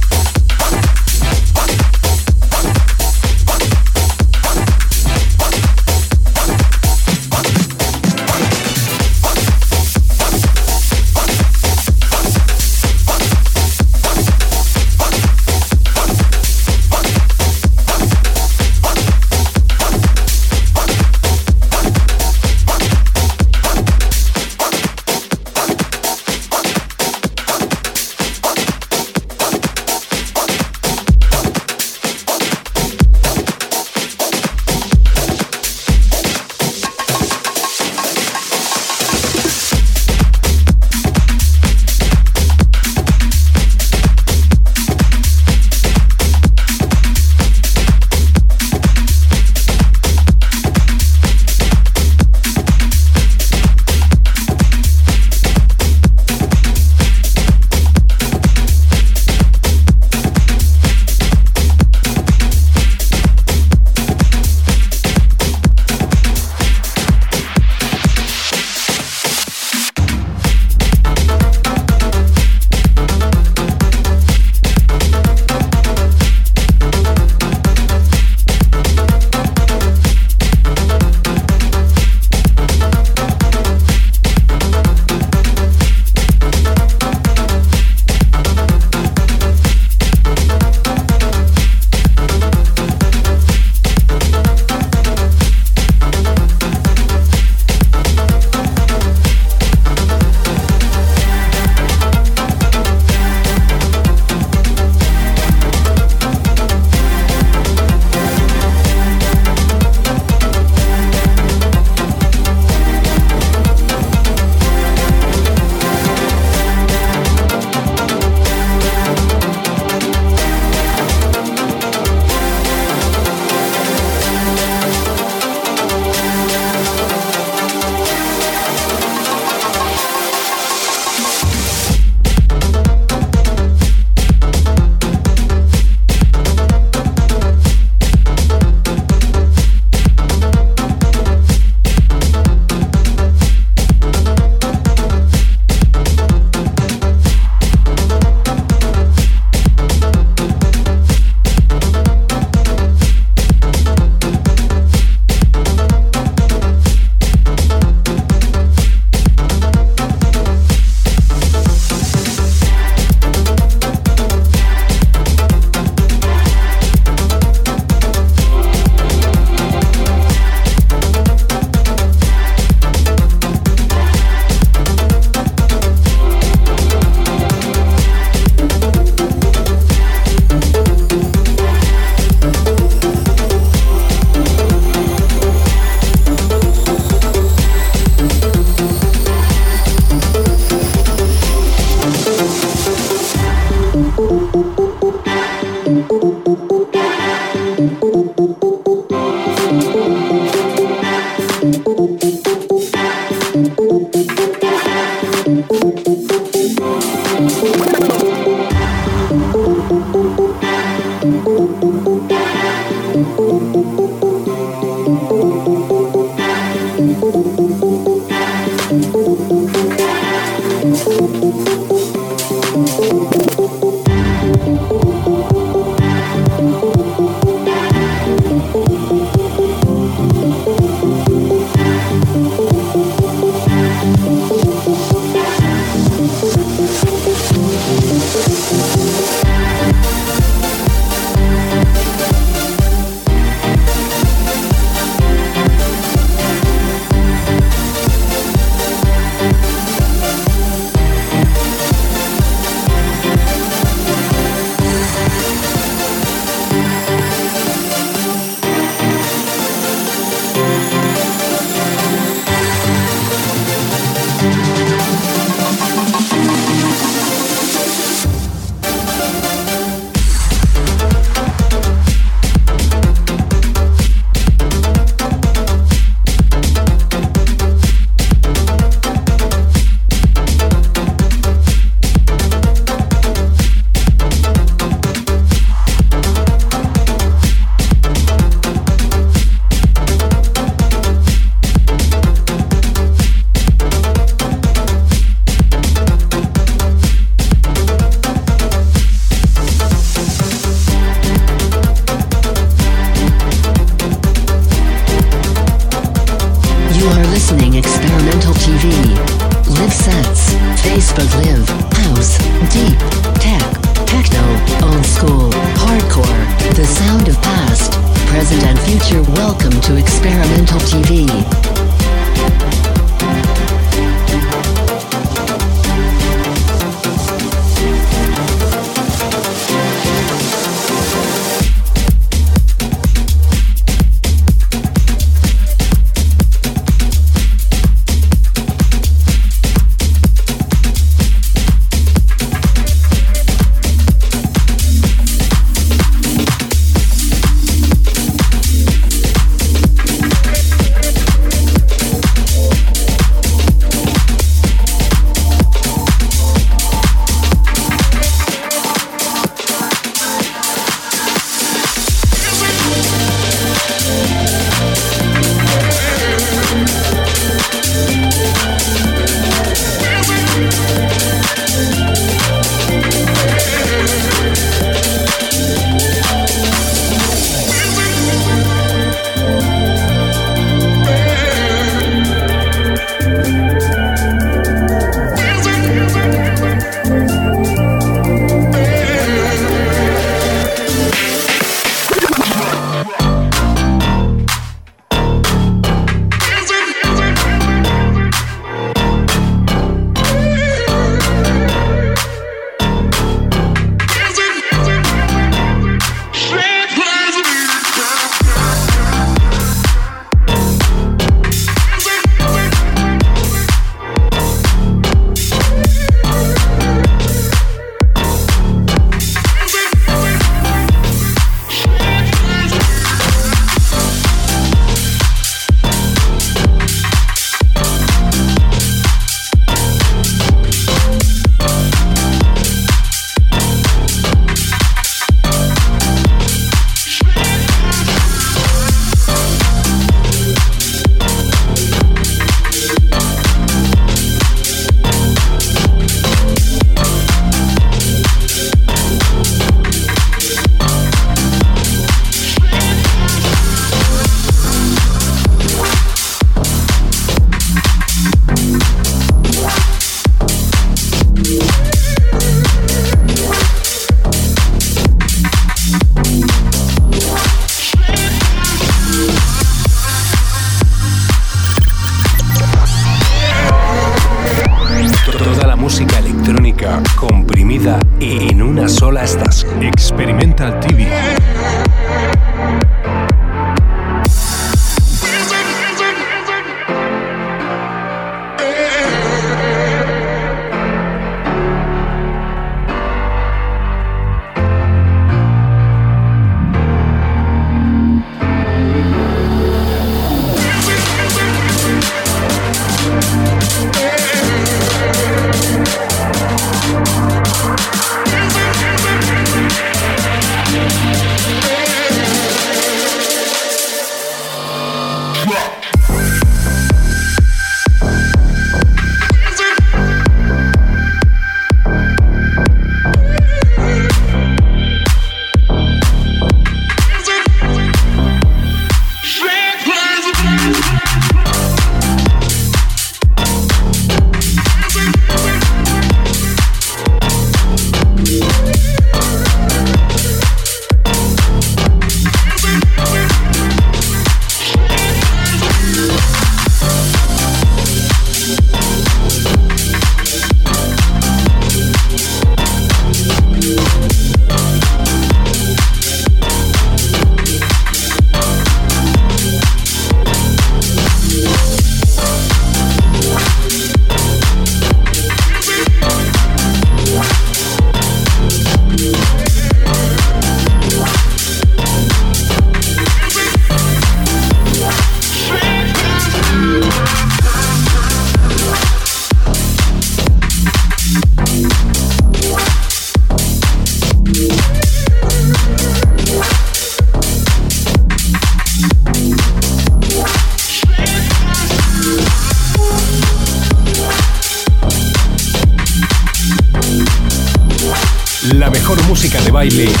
baile. 599.61 600.00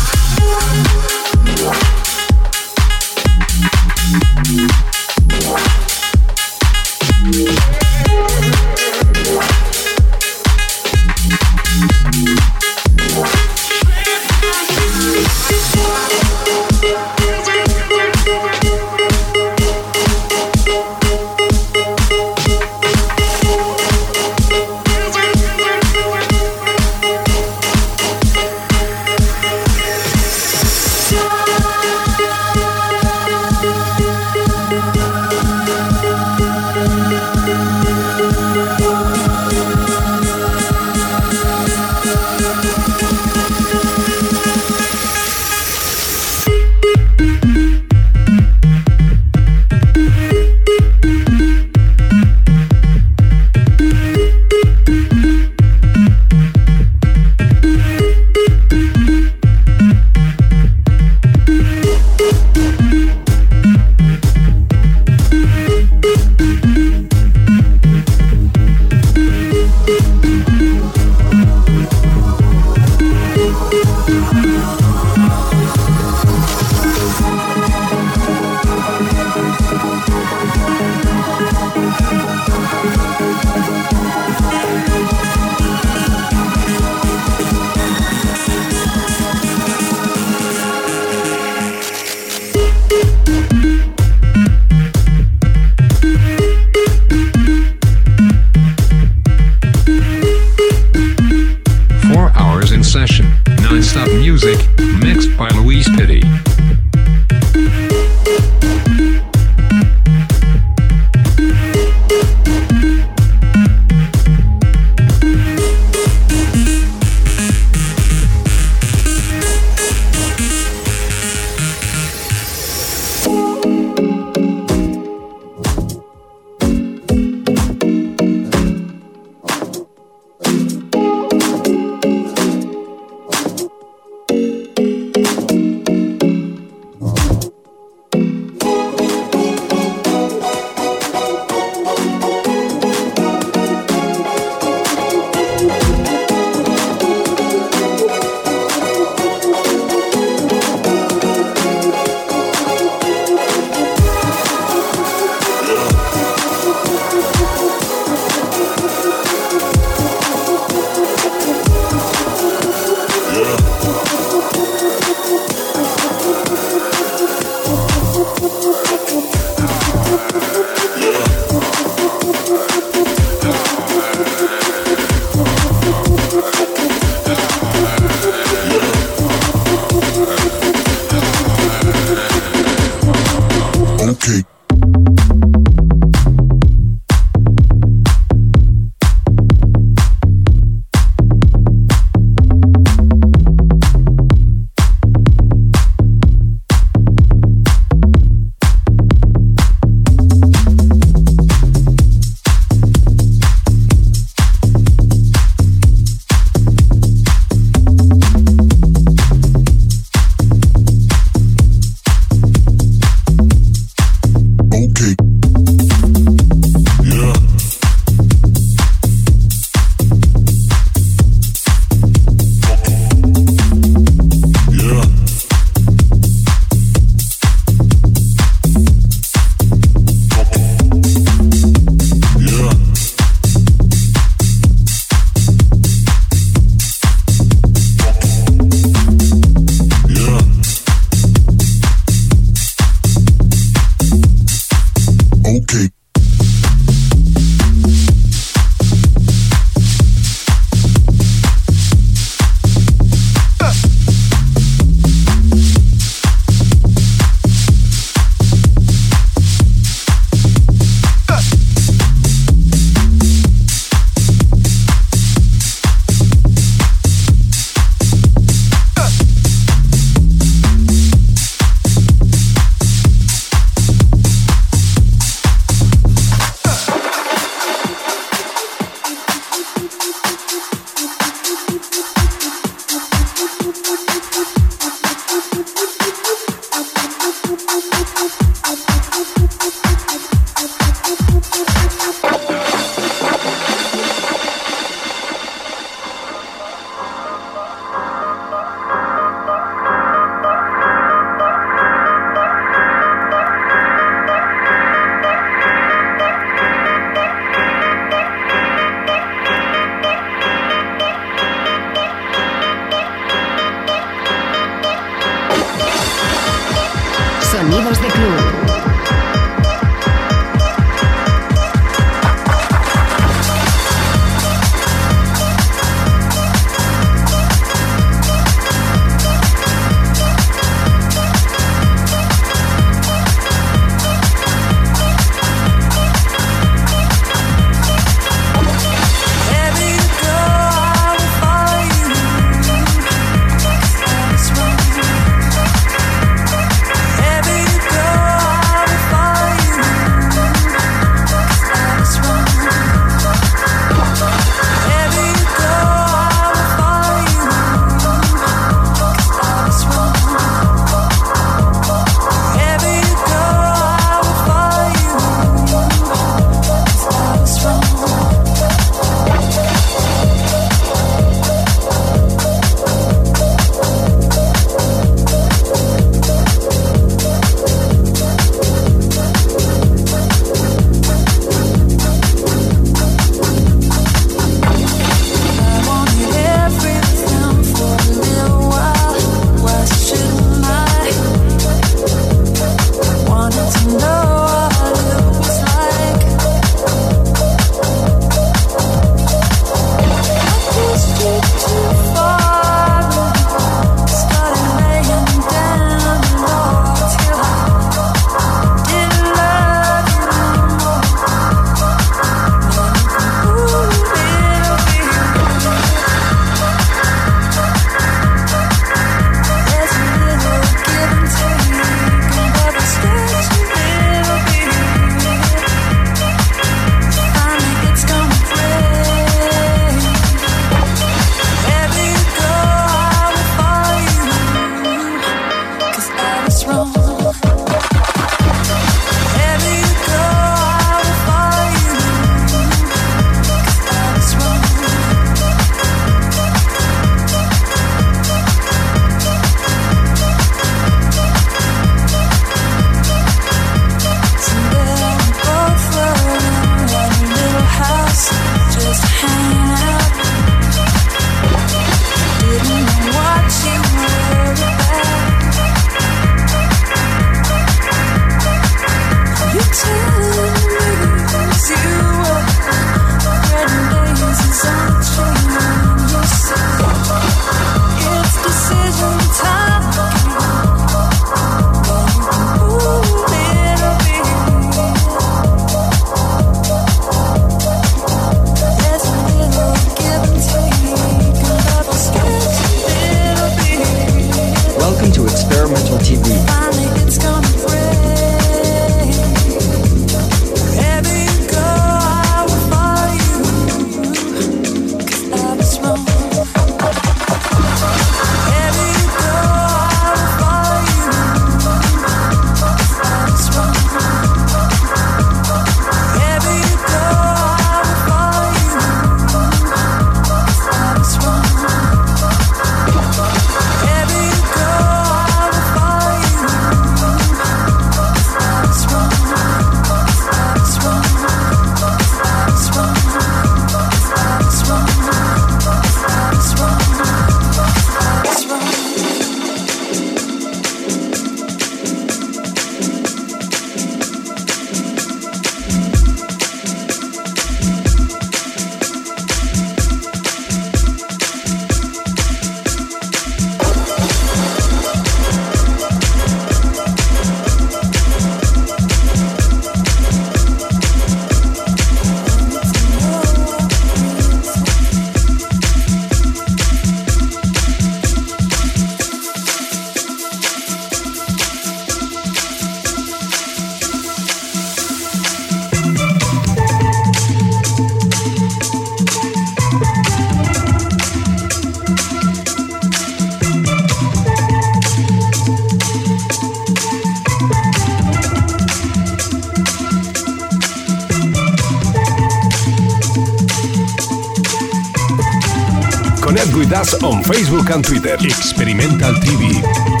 On 596.81 597.21
Facebook 597.21 597.69
and 597.71 597.85
Twitter. 597.85 598.15
Experimental 598.15 599.13
TV. 599.13 600.00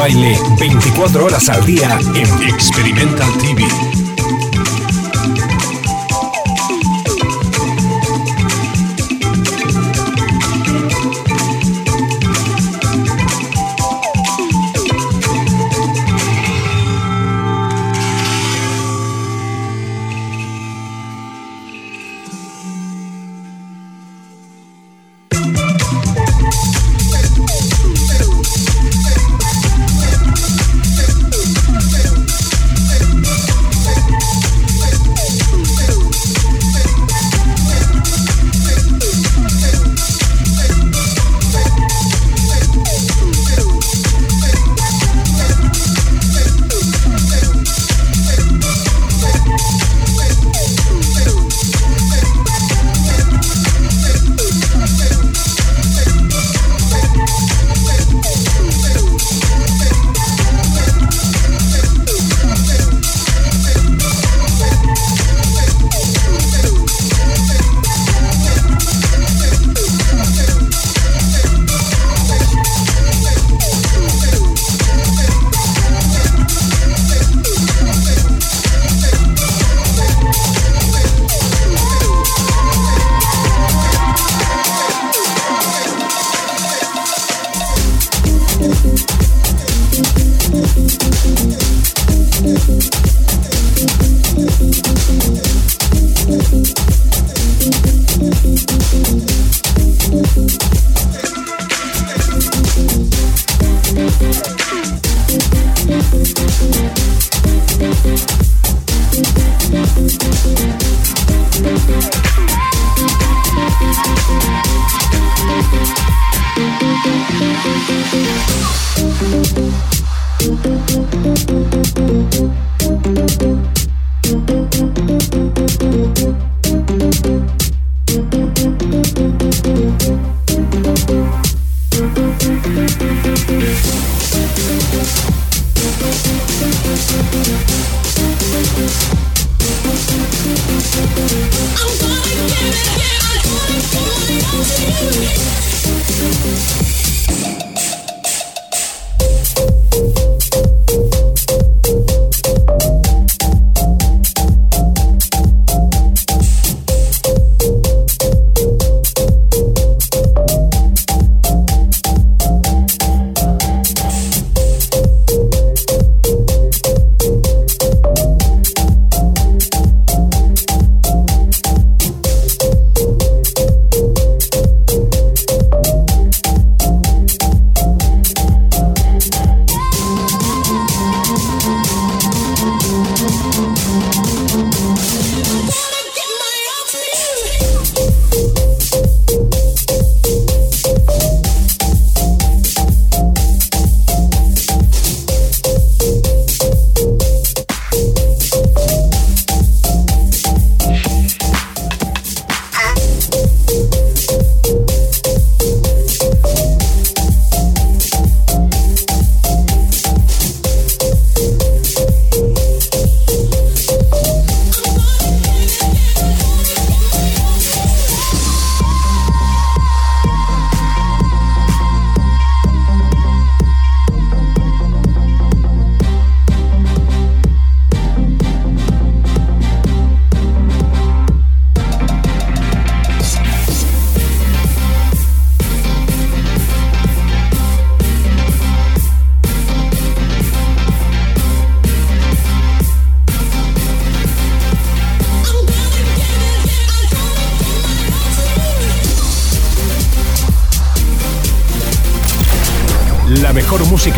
Baile 0.00 0.34
24 0.58 1.26
horas 1.26 1.50
al 1.50 1.62
día 1.66 1.98
en 2.14 2.48
Experimental 2.48 3.30
TV. 3.36 3.89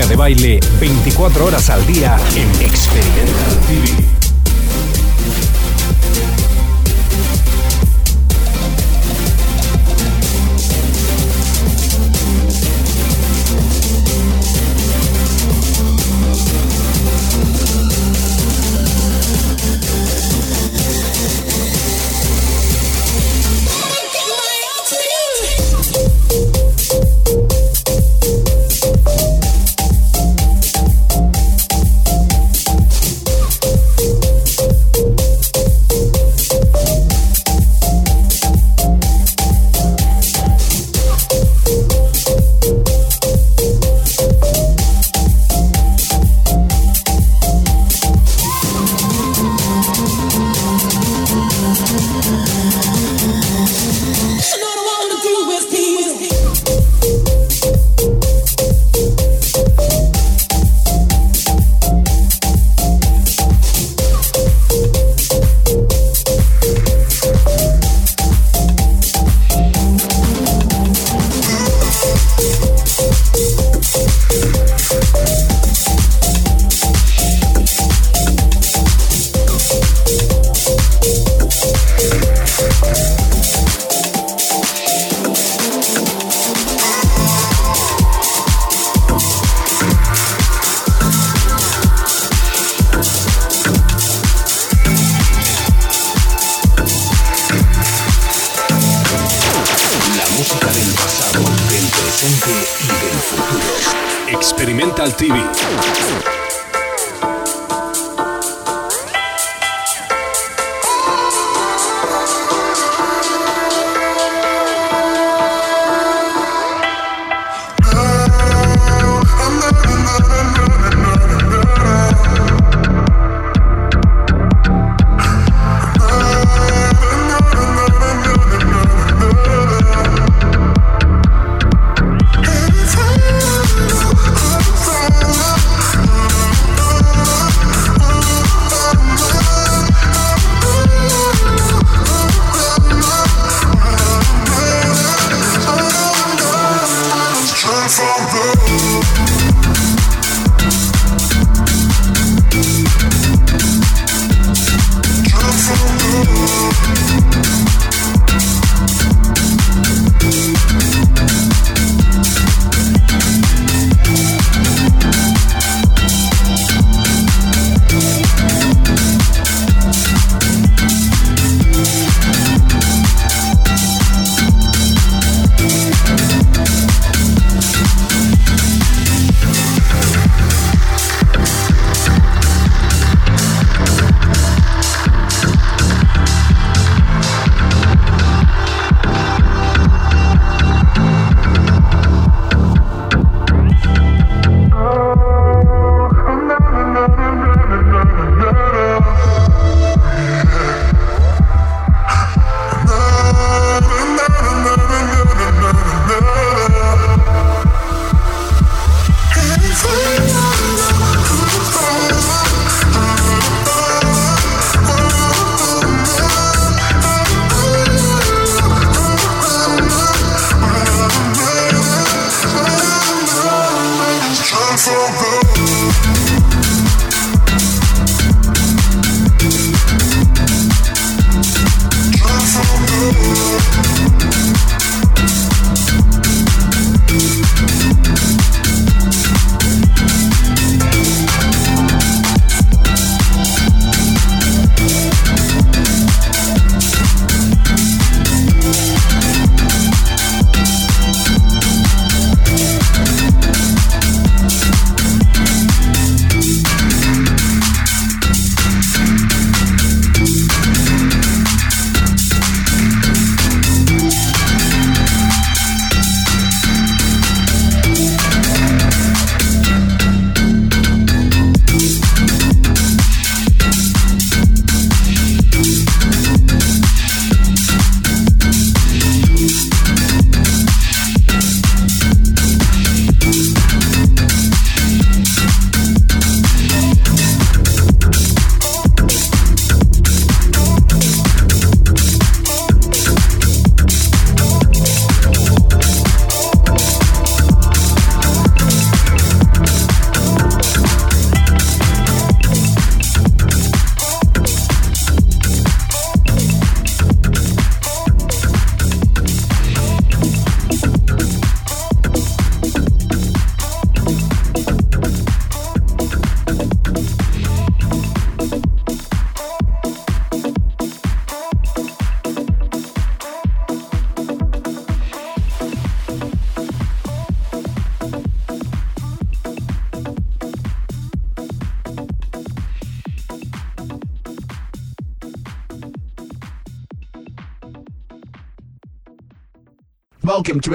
De 0.06 0.16
baile 0.16 0.60
24 0.80 1.44
horas 1.44 1.70
al 1.70 1.86
día 1.86 2.16
en 2.34 2.48
Experimental 2.62 3.58
TV. 3.66 4.11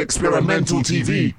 Experimental 0.08 0.82
TV. 0.84 1.37